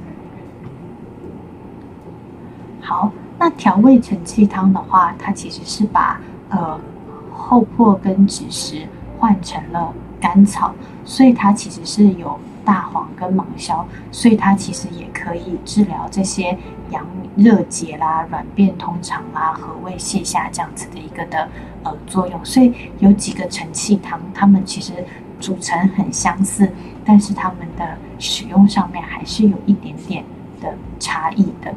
[2.80, 3.12] 好。
[3.38, 6.80] 那调味承气汤的话，它其实是把呃
[7.32, 8.86] 厚朴跟枳实
[9.18, 10.74] 换成了甘草，
[11.04, 16.56] 所以它其实是有大黄跟芒硝，所以它其实也可以治疗这些
[16.90, 17.06] 阳
[17.36, 21.46] 热结啦、软便通畅啦、和胃泻下这样子的一个的
[21.82, 22.42] 呃作用。
[22.44, 24.92] 所以有几个承气汤，它们其实
[25.38, 26.72] 组成很相似，
[27.04, 30.24] 但是它们的使用上面还是有一点点
[30.60, 31.72] 的差异的。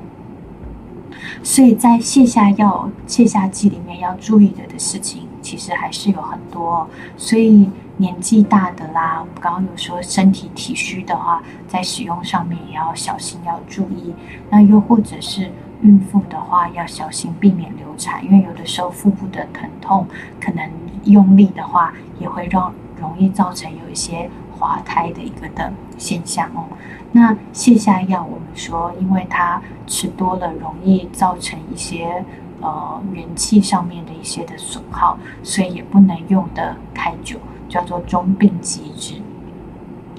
[1.42, 6.88] 所以在泻下药、泻下剂里面要注意的的事情，其实还是有很多。
[7.18, 14.14] 所以年纪大的啦，我们刚刚有说身体体虚的话，在使用上面也要小心，要注意。
[14.50, 15.50] 那又或者是
[15.82, 20.06] 孕妇的话，要小心避免流产，因为有的时候腹部的疼痛，
[20.40, 20.70] 可能
[21.06, 26.66] 用力的话，也会让容易造成有一些滑胎的一个的现象哦。
[27.12, 32.24] 那泻下药，我们说，因为它吃多了容易造成一些
[32.62, 37.38] 呃元气上面的一些的损耗，所以也不能用的太久，
[37.68, 39.16] 叫做中病机制。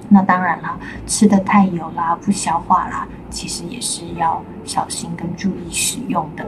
[0.08, 0.76] 那当然了，
[1.06, 6.44] 吃的太油啦，不消化啦，其实也是要小心跟注意使用的。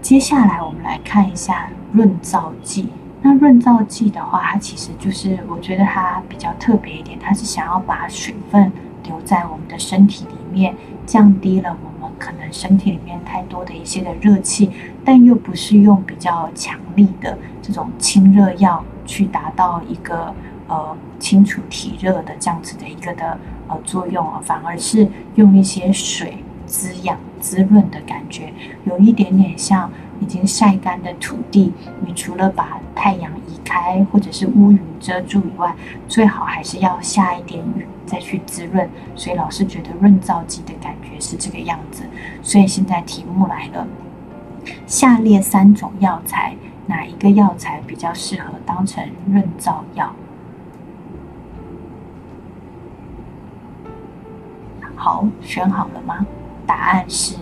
[0.00, 2.88] 接下来我们来看一下润燥剂。
[3.26, 8.70] 那润燥剂的话，它其实就是我觉得它比较特别一点，它是想要把水分
[9.04, 10.74] 留在我们的身体里面，
[11.06, 14.70] 降低了我们可能身体里面太多的一些的热气，
[15.06, 20.34] 但又不是用比较强力的这种清热药去达到一个
[20.68, 23.38] 呃清除体热的这样子的一个的
[23.68, 28.52] 呃作用啊，反而是用一些水滋养滋润的感觉，
[28.84, 29.90] 有一点点像。
[30.24, 31.70] 已经晒干的土地，
[32.00, 35.76] 你除了把太阳移开或者是乌云遮住以外，
[36.08, 38.88] 最好还是要下一点雨再去滋润。
[39.14, 42.04] 所以老师觉得润燥剂的感觉是这个样子。
[42.42, 43.86] 所以现在题目来了，
[44.86, 46.56] 下列三种药材，
[46.86, 50.10] 哪一个药材比较适合当成润燥药？
[54.96, 56.26] 好，选好了吗？
[56.66, 57.36] 答案是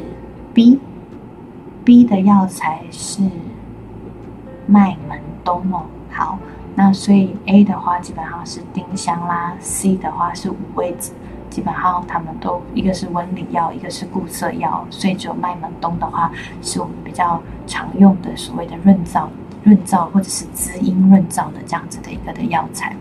[0.52, 0.80] B。
[1.84, 3.22] B 的药材是
[4.66, 5.82] 麦门冬哦。
[6.10, 6.38] 好，
[6.74, 11.12] 那所以 A 的话基本上是丁香啦，C 的话是五味子，
[11.50, 16.30] 基本上他们都一个是温里药，一个是固涩药，所以只有麦门冬的话
[16.60, 19.26] 是我们比较常用的所谓的润燥、
[19.64, 22.94] 润燥或者是滋阴润燥的这样子的一个的药材。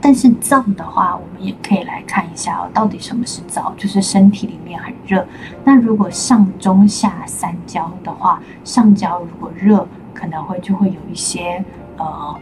[0.00, 3.74] 但是燥的话，我们也可以来看一下哦，到底什么是燥？
[3.76, 5.26] 就是身体里面很热。
[5.64, 11.64] 那如果上中下三焦的话，上焦如果热，可能会就会有一些
[11.96, 12.34] 呃，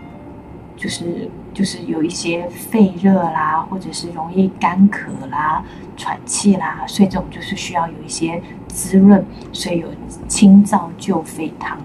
[0.76, 5.64] 就是就是有一些肺热啦，或者是容易干咳啦、
[5.97, 9.88] 喘气啦，所以这种就是需要有一些滋润，所以有
[10.28, 11.78] 清燥救肺汤。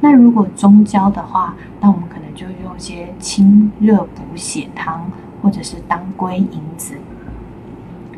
[0.00, 5.10] 那如果中焦的话，那我们可能就用一些清热补血汤，
[5.42, 6.94] 或者是当归银子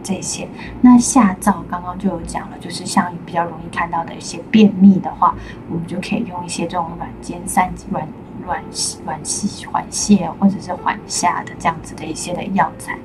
[0.02, 0.48] 这些。
[0.80, 5.34] 那下燥刚刚就有讲了，就是像比较容易看到的一些便秘的话，
[5.70, 8.06] 我们就可以用一些这种软坚散软
[8.44, 8.62] 软
[9.04, 12.98] 软细缓泻或者是缓下的这样子的一些的药材。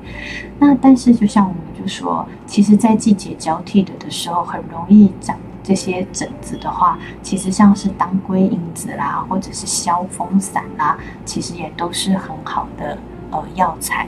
[0.59, 5.37] 那但是就像我们就说，其实在季节交替的的时候，很容易长。
[5.63, 12.97] 这些疹子的话，其实像是当归引子啦，或者是消风散啦，其实也都是很好的
[13.31, 14.07] 呃药材。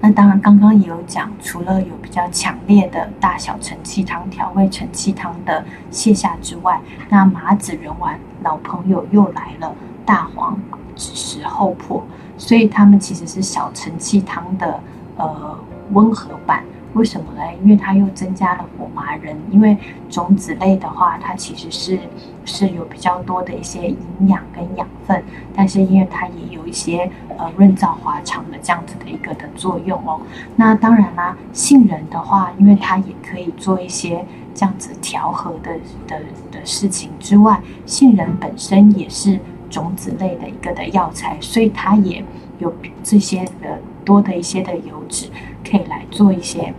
[0.00, 5.62] 那当然，刚刚也有讲，除了有比较强烈的大小承气汤、调味承气汤的
[5.92, 9.74] 泻下之外，那麻子仁丸老朋友又来了，
[10.06, 10.58] 大黄、
[10.96, 12.02] 枳实、厚朴，
[12.38, 14.80] 所以他们其实是小承气汤的
[15.16, 15.58] 呃
[15.90, 16.64] 温和版。
[16.94, 17.42] 为什么呢？
[17.62, 19.76] 因为它又增加了火麻仁，因为
[20.08, 21.98] 种子类的话，它其实是
[22.44, 25.22] 是有比较多的一些营养跟养分，
[25.54, 30.20] 但是因为它也有一些呃润燥滑肠的这样子的一个的作用哦。
[30.56, 34.24] 那当然啦，杏仁的话，因为它也可以做一些
[34.54, 36.20] 这样子调和的的
[36.50, 39.38] 的事情之外，杏仁本身也是
[39.68, 42.24] 种子类的一个的药材，所以它也
[42.58, 45.28] 有这些的多的一些的油脂。
[45.68, 46.72] 可以来做一些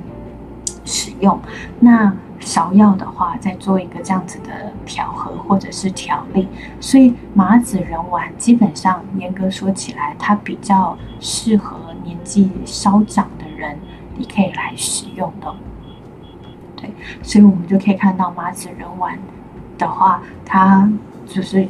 [0.85, 1.39] 使用。
[1.79, 6.47] 那芍药的话，再做一个这样子的调和或者是调理。
[6.79, 13.77] 所以麻子仁丸基本上严格说起来，它比较适合年纪稍长的人，
[14.17, 15.53] 你可以来使用的。
[16.75, 16.89] 对，
[17.21, 19.19] 所以我们就可以看到麻子仁丸
[19.77, 20.89] 的话，它
[21.27, 21.67] 就是。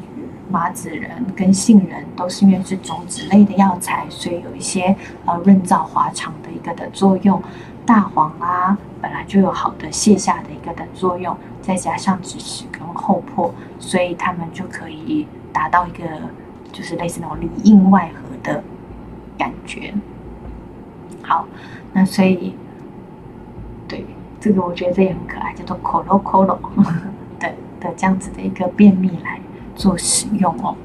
[0.49, 4.95] 麻子仁跟杏仁都是因为是种子类的药材，所以有一些
[5.25, 7.41] 呃润燥滑肠的一个的作用。
[7.85, 16.03] 大黄啊，本来就有好的泻下的一个的作用，再加上枳实跟厚朴，所以它们就可以达到一个
[16.71, 18.63] 就是类似那种里应外合的
[19.39, 19.91] 感觉。
[21.23, 21.47] 好，
[21.93, 22.55] 那所以
[23.87, 24.05] 对
[24.39, 26.59] 这个我觉得这也很可爱，叫做 “colo colo”
[27.39, 29.39] 的的这样子的一个便秘来。
[29.79, 30.75] 做使用哦。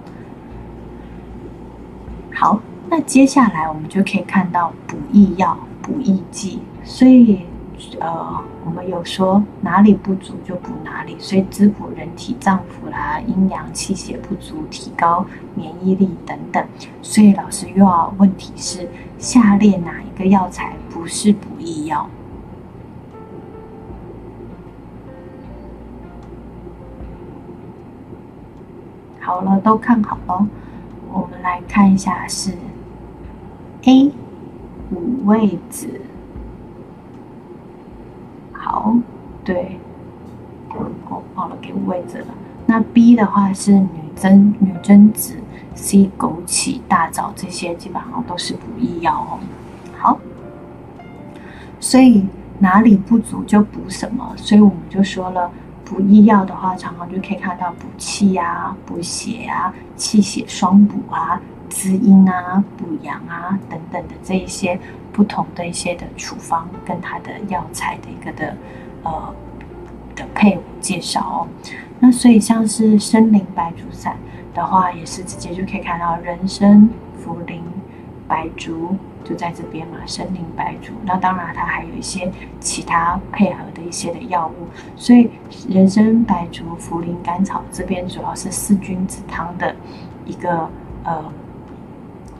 [2.33, 6.61] 好，那接下来我们就可以看到补益药、补益剂。
[6.85, 7.41] 所以，
[7.99, 16.65] 呃，我们有说哪里不足就补哪里，所以滋补人体脏腑啦、阴阳气血不足，提高免疫力等等。
[17.03, 18.89] 所以老师又要问题是：
[19.19, 22.09] 下列哪一个药材不是补益药？
[29.25, 30.47] 好了，都看好了。
[31.11, 32.53] 我们来看一下，是
[33.85, 34.13] A
[34.91, 35.89] 五味子。
[38.53, 38.95] 好，
[39.43, 39.79] 对，
[41.09, 42.27] 我忘了给五味子了。
[42.67, 45.37] 那 B 的话是女贞女贞子
[45.75, 49.39] ，C 枸杞、大枣这些基本上都是补益药哦。
[49.97, 50.19] 好，
[51.81, 52.27] 所以
[52.59, 55.51] 哪里不足就补什么，所以我们就说了。
[55.85, 64.81] 补益药的话，常常就可以看到补气啊、补血啊、气血双补啊、滋阴啊、补阳啊等等的这一些
[65.13, 68.57] 不同的一些的处方跟它的药材的一个的
[69.03, 69.35] 呃
[70.17, 71.49] 的配伍介绍哦。
[72.01, 74.17] 那所以像是参苓白术散
[74.55, 76.89] 的话，也是直接就可以看到人参、
[77.25, 77.61] 茯苓、
[78.27, 78.97] 白术。
[79.25, 80.93] 就在这边嘛，参苓白术。
[81.05, 82.31] 那当然，它还有一些
[82.61, 84.69] 其他配合的一些的药物。
[84.97, 85.31] 所以，
[85.69, 89.75] 人参、白术、茯苓、甘草这边主要是四君子汤的
[90.27, 90.69] 一个
[91.05, 91.33] 呃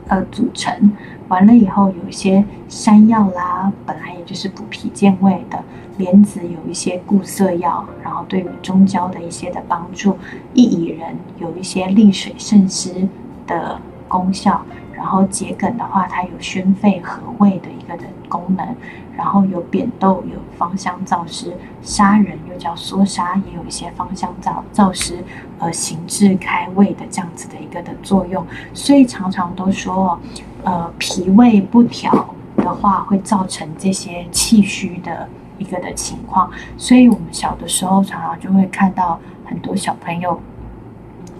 [0.07, 0.91] 呃组成。
[1.27, 5.57] 完了以后，有一些山药啦，本来也就是补脾健胃的；
[5.97, 10.11] 莲子有一些固涩药，然后对于中焦的一些的帮助；
[10.53, 13.09] 薏苡仁有一些利水渗湿
[13.47, 14.63] 的功效。
[15.05, 18.75] 然后桔梗的话，它有宣肺和胃的一个的功能。
[19.15, 21.51] 然后有扁豆，有芳香燥湿；
[21.83, 25.23] 砂仁又叫缩砂，也有一些芳香燥燥湿，
[25.59, 28.43] 呃，行滞开胃的这样子的一个的作用。
[28.73, 30.19] 所以常常都说，
[30.63, 32.11] 呃，脾胃不调
[32.57, 35.29] 的话，会造成这些气虚的
[35.59, 36.49] 一个的情况。
[36.77, 40.41] 所以我们小的时候常常就会看到很多小朋友。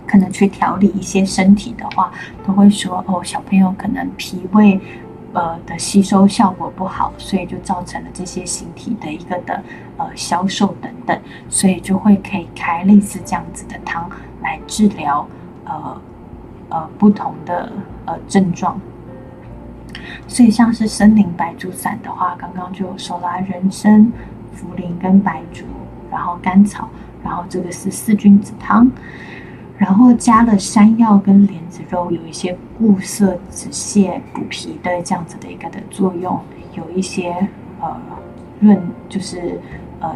[0.08, 2.12] 可能去调理一些身体的话，
[2.46, 4.80] 都会说哦，小朋友可能脾胃
[5.34, 9.62] 呃的吸收效果不好，所以就造成了这些形体的一个的
[9.98, 11.20] 呃消瘦等等，
[11.50, 14.10] 所以就会可以开类似这样子的汤
[14.42, 15.28] 来治疗
[15.66, 16.02] 呃
[16.70, 17.72] 呃不同的
[18.06, 18.80] 呃症状。
[20.28, 24.12] 所以像是森林白术散的话，刚刚就有说啦，人参、
[24.56, 25.66] 茯苓跟白术，
[26.12, 26.88] 然后甘草，
[27.24, 28.90] 然后这个是四君子汤。
[29.78, 36.40] 然后加了山药跟莲子肉，有一些固涩止泻、补脾的这样子的一个的作用，
[36.74, 37.36] 有一些
[37.82, 37.96] 呃
[38.60, 39.60] 润，就是
[40.00, 40.16] 呃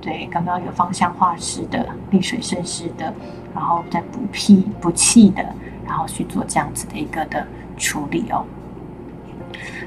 [0.00, 3.14] 对，刚刚有芳香化湿的、利水渗湿的，
[3.54, 5.42] 然后再补脾补气的，
[5.86, 7.46] 然后去做这样子的一个的
[7.76, 8.44] 处理哦。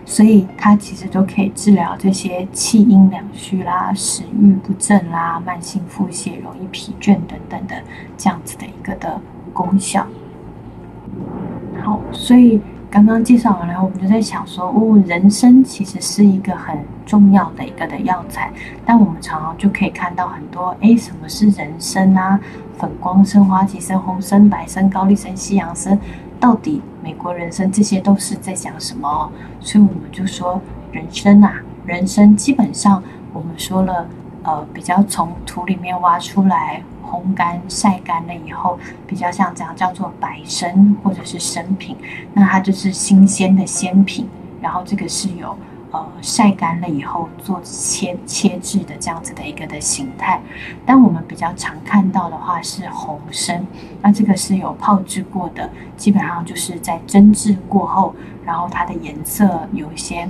[0.05, 7.75] 所以它其实都可以治疗这些气阴两虚啦、食欲不振啦、慢性腹泻、容易疲倦等等的
[8.15, 9.19] 这样子的一个的
[9.51, 10.05] 功效。
[11.83, 18.51] 好，所以刚刚介绍完了，我们就在想说，哦，人参其实是一个很重要的一个的药材，
[18.85, 22.39] 但我们常常就可以看到很多，哎，什么是人参啊？
[22.77, 25.97] 粉光参、花旗参、红参、白参、高丽参、西洋参。
[26.39, 29.31] 到底美国人参这些都是在讲什么？
[29.59, 33.01] 所以我们就说人参啊，人参基本上
[33.33, 34.07] 我们说了，
[34.43, 41.95] 呃，比较从土里面挖出来，烘干晒干了以后，比较像这样叫做白参或者是参品，
[42.33, 44.27] 那它就是新鲜的鲜品，
[44.61, 45.55] 然后这个是有。
[45.95, 50.41] 呃，晒干了以后做切切制的这样子的一个的形态，
[50.85, 53.65] 但我们比较常看到的话是红参，
[54.01, 58.13] 那这个是有泡制过的，基本上就是在蒸制过后，
[58.43, 60.27] 然后它的颜色有一些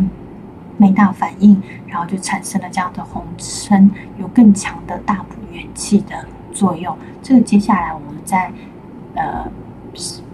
[0.77, 3.89] 没大反应，然后就产生了这样的红参，
[4.19, 6.95] 有更强的大补元气的作用。
[7.23, 8.51] 这个接下来我们在
[9.15, 9.49] 呃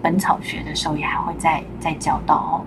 [0.01, 2.65] 本草学的时候也还会再再教到哦。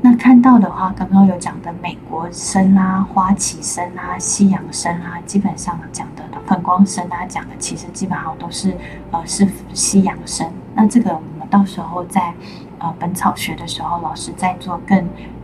[0.00, 8.76] 那看到的话，刚刚有讲的美国参啊、花旗参啊、西洋参啊，基本上讲的粉光参啊，讲的其实基本上都是
[9.10, 10.48] 呃是西洋参。
[10.76, 12.32] 那这个我们到时候在
[12.78, 14.96] 呃本草学的时候，老师再做更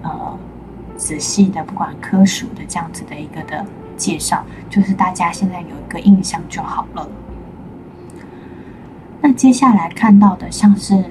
[0.02, 0.38] 呃
[0.96, 3.66] 仔细的，不管科属的这样子的一个的
[3.96, 7.08] 介绍，就是大家现在有一个印象就好了。
[9.20, 11.04] 那接下来看到的像是。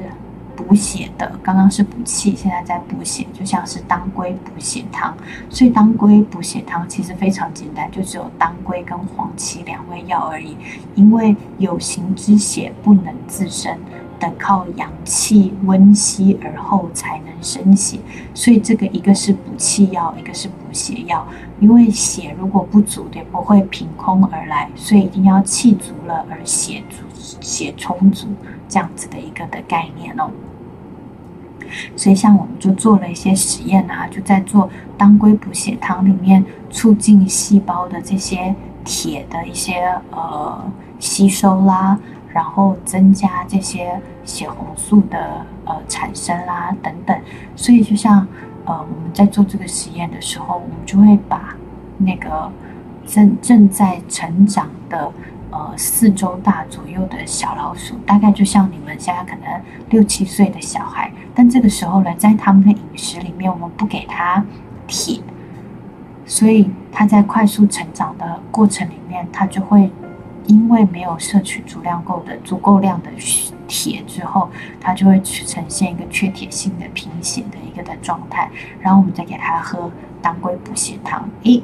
[0.56, 5.16] 补血的，刚刚是补气，现在在补血，就像是当归补血汤。
[5.50, 10.56] 所以当归补血汤其实非常简单，就只有当归跟黄芪两味药而已。
[10.96, 13.78] 因为有形之血不能自生，
[14.20, 18.00] 得靠阳气温吸而后才能生血。
[18.34, 21.28] 所以这个一个是补气药，一个是补血药。
[21.60, 27.06] 因为血如果不足，也不会凭空而来，所以一定要气足了而血足，
[27.40, 28.28] 血充足。
[28.70, 30.32] 这样子的一个的概念哦，
[31.96, 34.68] 所以像我们就做了一些实验啊，就在做
[34.98, 40.60] 当归补血汤里面，促进细胞的这些铁的一些呃
[40.98, 42.00] 吸收啦，
[42.34, 47.18] 然后增加这些血红素的呃产生啦等等。
[47.56, 48.28] 所以就像
[48.66, 51.56] 呃我们在做这个实验的时候，我们就会把
[52.00, 52.52] 那个
[53.06, 55.12] 正正在成长的。
[55.56, 59.62] 呃，四周大左右的小老鼠，大概就像你们现在可能
[59.92, 64.44] 六七岁的小孩，但这个时候呢，在他们的饮食里面，我们不给他
[64.88, 65.22] 铁，
[66.26, 69.92] 所以它在快速成长的过程里面，它就会
[70.46, 73.10] 因为没有摄取足量够的足够量的
[73.68, 74.50] 铁之后，
[74.80, 78.50] 它就会呈现一个缺铁性的贫血的一个的状态，
[78.80, 79.92] 然后我们再给它喝
[80.22, 81.62] 当归补血汤，诶。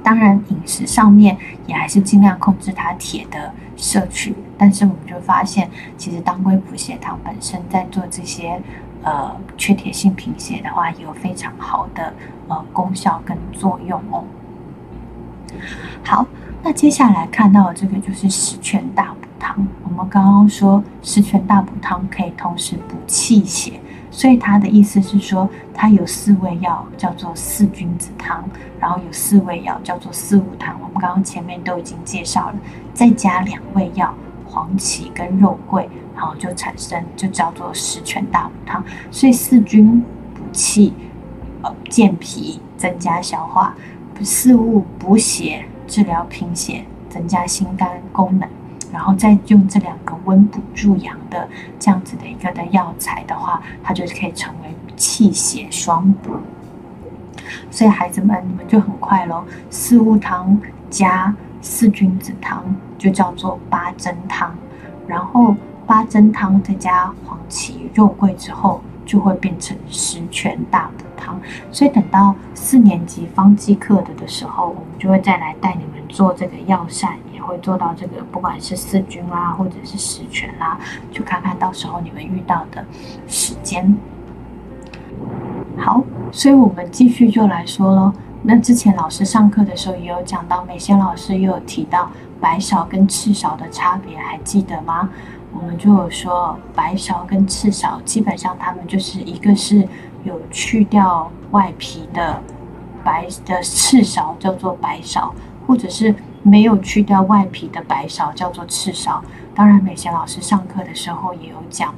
[0.00, 1.36] 当然，饮食上面
[1.66, 4.34] 也还是尽量控制它铁的摄取。
[4.56, 8.58] 但是我们就发现，其实当归补血汤本身在做这些
[9.02, 12.14] 呃缺铁性贫血的话，有非常好的
[12.46, 14.24] 呃功效跟作用哦。
[16.04, 16.26] 好，
[16.62, 19.66] 那接下来看到的这个就是十全大补汤。
[19.84, 23.80] 我们刚刚说十全大补汤可以同时补气血，
[24.10, 28.44] 所以它的意思是说，它有四味药叫做四君子汤，
[28.78, 30.76] 然后有四味药叫做四物汤。
[30.80, 32.56] 我们刚刚前面都已经介绍了，
[32.92, 34.12] 再加两味药
[34.44, 38.84] 黄芪跟肉桂，然后就产生就叫做十全大补汤。
[39.10, 40.00] 所以四君
[40.34, 40.92] 补气，
[41.62, 43.72] 呃健脾，增加消化；
[44.22, 48.48] 四物补血，治疗贫血，增加心肝功能。
[48.90, 51.46] 然后再用这两个温补助阳的
[51.78, 56.36] 这样子的一个的药材的话，它就是可以成为气血双补。
[57.70, 60.58] 所以孩子们，你们就很快喽，四物汤
[60.88, 62.64] 加四君子汤
[62.96, 64.54] 就叫做八珍汤，
[65.06, 65.54] 然后
[65.86, 71.04] 八珍汤再加黄芪、肉桂之后，就会变成十全大补
[71.72, 77.16] 所以等到四年级方剂课的的时候，我们就会再来带你们做这个药膳。
[77.32, 80.76] 也会做到这个，不管是四君啦，或者是十全啦，
[81.10, 82.84] 就看看到时候你们遇到的
[83.26, 83.96] 时间。
[85.78, 86.02] 好，
[86.32, 88.12] 所以我们继续就来说喽。
[88.42, 92.10] 那之前老师上课的时候也有讲到，美仙老师也有提到
[92.40, 95.08] 白芍跟赤芍的差别，还记得吗？
[95.52, 99.88] 我们就有说白芍跟赤芍，基本上它们就是一个是
[100.28, 102.40] 有去掉外皮的
[103.02, 105.30] 白的赤芍叫做白芍，
[105.66, 106.14] 或者是。
[106.44, 109.20] 没有去掉外皮的白芍叫做赤芍。
[109.54, 111.92] 当然，美贤老师上课的时候也有讲，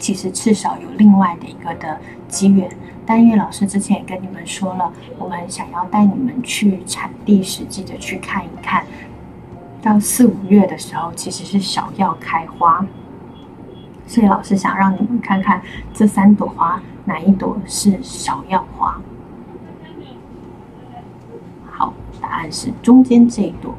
[0.00, 2.68] 其实赤芍有另外的一个的机缘。
[3.06, 8.84] 但因为老师之前也跟你们说了，我们想要带你们去产地实际的去看一看，
[9.82, 12.84] 到四五月的时候其实是芍药开花，
[14.06, 15.62] 所以老师想让你们看看
[15.92, 19.00] 这三朵花哪一朵是芍药花。
[21.70, 23.74] 好答案是中间这一朵，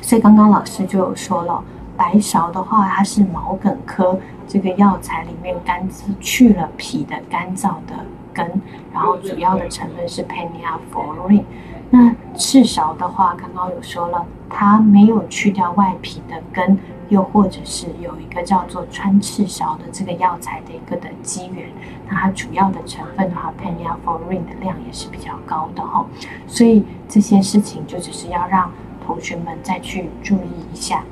[0.00, 1.62] 所以刚刚老师就有说了，
[1.96, 8.60] 白芍的话，它是毛茛科这个药材里面干燥去了皮的干燥的根，
[8.92, 11.44] 然后主要的成分是 p e n i a f o r i n e。
[11.90, 16.78] 那赤芍的话，刚刚有说了，它没有去掉外皮的根。
[17.08, 21.68] 又或者是有一个叫做穿赤芍的这个药材的一个的机缘，
[22.08, 26.04] 那它主要的成分的话 p e n i a f o r i n 的量也是比较高的哈，
[26.48, 28.72] 所以这些事情就只是要让
[29.06, 31.04] 同学们再去注意一下。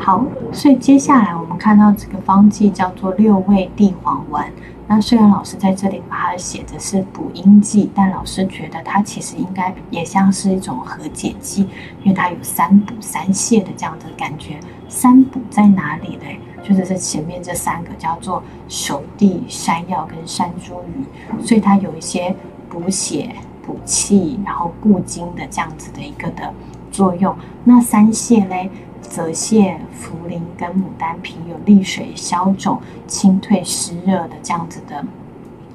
[0.00, 4.50] 好，所以接下来我们看到这个方剂叫做六味地黄丸。
[4.92, 11.60] 那虽然老师在这里把它写的是补阴剂，但老师觉得它其实应该也像是一种和解剂，
[12.02, 14.58] 因为它有三补三泻的这样的感觉。
[14.88, 16.40] 三补在哪里嘞？
[16.64, 22.34] 就是这前面这三个叫做手地、山药跟山茱萸，所以它有一些
[22.68, 23.32] 补血、
[23.64, 26.52] 补气，然后固精的这样子的一个的
[26.90, 27.32] 作用。
[27.62, 28.68] 那三泻嘞？
[29.00, 35.04] 泽泻、茯苓跟牡丹皮有利水消肿、清退湿热的这样子的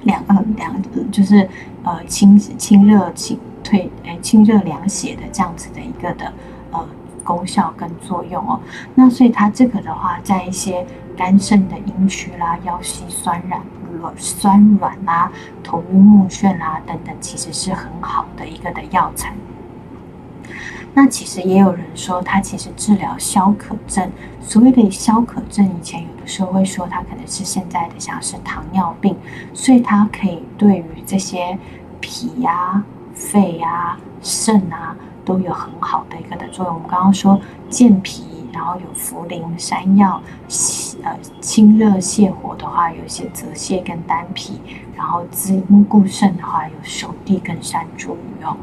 [0.02, 0.74] 两呃两
[1.10, 1.48] 就是
[1.82, 6.32] 呃清清热清退诶清热凉血的这样子的一个的
[6.70, 6.86] 呃
[7.24, 8.60] 功效跟作用哦。
[8.94, 10.86] 那所以它这个的话，在一些
[11.16, 13.60] 肝肾的阴虚啦、腰膝酸软、
[14.00, 15.30] 软酸软啦、
[15.64, 19.34] 头晕目眩啦等等，其实是很好的一个的药材。
[20.98, 24.10] 那其实也有人说，它其实治疗消渴症。
[24.40, 29.14] 所谓的消渴症，以前有的时候会说它可能是现在的像是糖尿病，
[29.52, 31.58] 所以它可以对于这些
[32.00, 32.82] 脾呀、
[33.12, 36.74] 肺呀、肾啊都有很好的一个的作用。
[36.74, 40.22] 我们刚刚说健脾，然后有茯苓、山药，
[41.02, 44.58] 呃，清热泻火的话，有一些泽泻跟丹皮，
[44.96, 48.56] 然后滋阴固肾的话，有熟地跟山茱萸哦。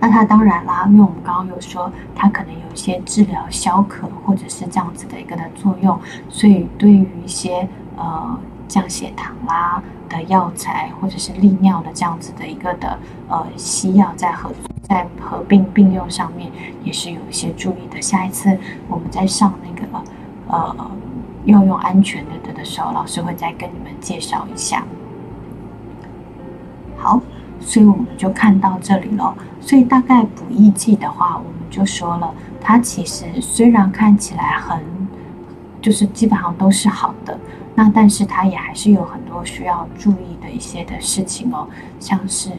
[0.00, 5.98] 那它当然啦，因为我们刚刚有说，它可能有一些治疗消渴或者是这样子的一个的作用，
[6.28, 8.38] 所以对于一些呃
[8.68, 12.98] 降血糖啦的药材，或者是利尿的这样子的一个的
[13.28, 14.50] 呃西药，在合
[14.82, 16.50] 在合并并用上面
[16.82, 18.00] 也是有一些注意的。
[18.00, 18.58] 下一次
[18.88, 19.86] 我们在上那个
[20.48, 20.90] 呃
[21.44, 24.84] 要用安全的的时候，老师会再跟你们介绍一下。
[26.96, 27.20] 好。
[27.58, 29.34] 所以我们就看到这里了。
[29.66, 34.80] 所以大概补益剂的话，我们就说了，它其实虽然看起来很，
[35.82, 37.36] 就是基本上都是好的，
[37.74, 41.66] 那但是它也还是有很多需要注意的一些的事情哦，
[41.98, 42.52] 像是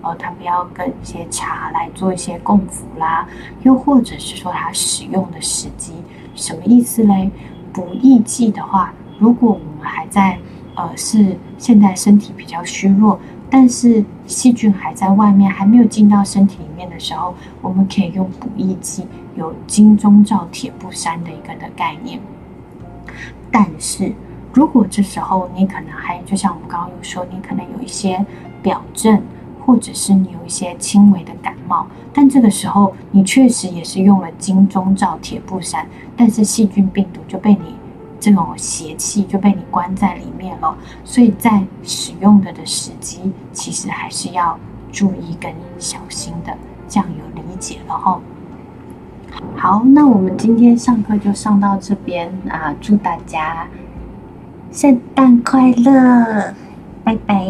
[0.00, 3.28] 呃，它不要跟一些茶来做一些共服啦，
[3.62, 5.92] 又或者是说它使用的时机，
[6.34, 7.30] 什么意思嘞？
[7.74, 10.38] 补益剂的话，如果我们还在
[10.76, 13.20] 呃是现在身体比较虚弱。
[13.56, 17.32] 但是细菌还在外面，还没有进到身体里面的时候，
[17.62, 19.06] 我们可以用补益剂，
[19.36, 22.18] 有金钟罩铁布衫的一个的概念。
[23.52, 24.12] 但是
[24.52, 28.26] 如果这时候你可能还就像我们刚刚有说，你可能有一些
[28.60, 29.22] 表症，
[29.64, 35.86] 或者是你有一些轻微的感冒，但这个时候你确实也是用了金钟罩铁布衫，
[36.16, 37.76] 但是细菌病毒就被你。
[38.24, 40.74] 这种邪气就被你关在里面了，
[41.04, 44.58] 所以在使用的的时机，其实还是要
[44.90, 46.56] 注意跟小心的，
[46.88, 48.18] 这样有理解了哈。
[49.54, 53.66] 好，那我们今天上课就上到这边啊，祝大家
[54.72, 56.54] 圣诞快乐，
[57.04, 57.44] 拜拜。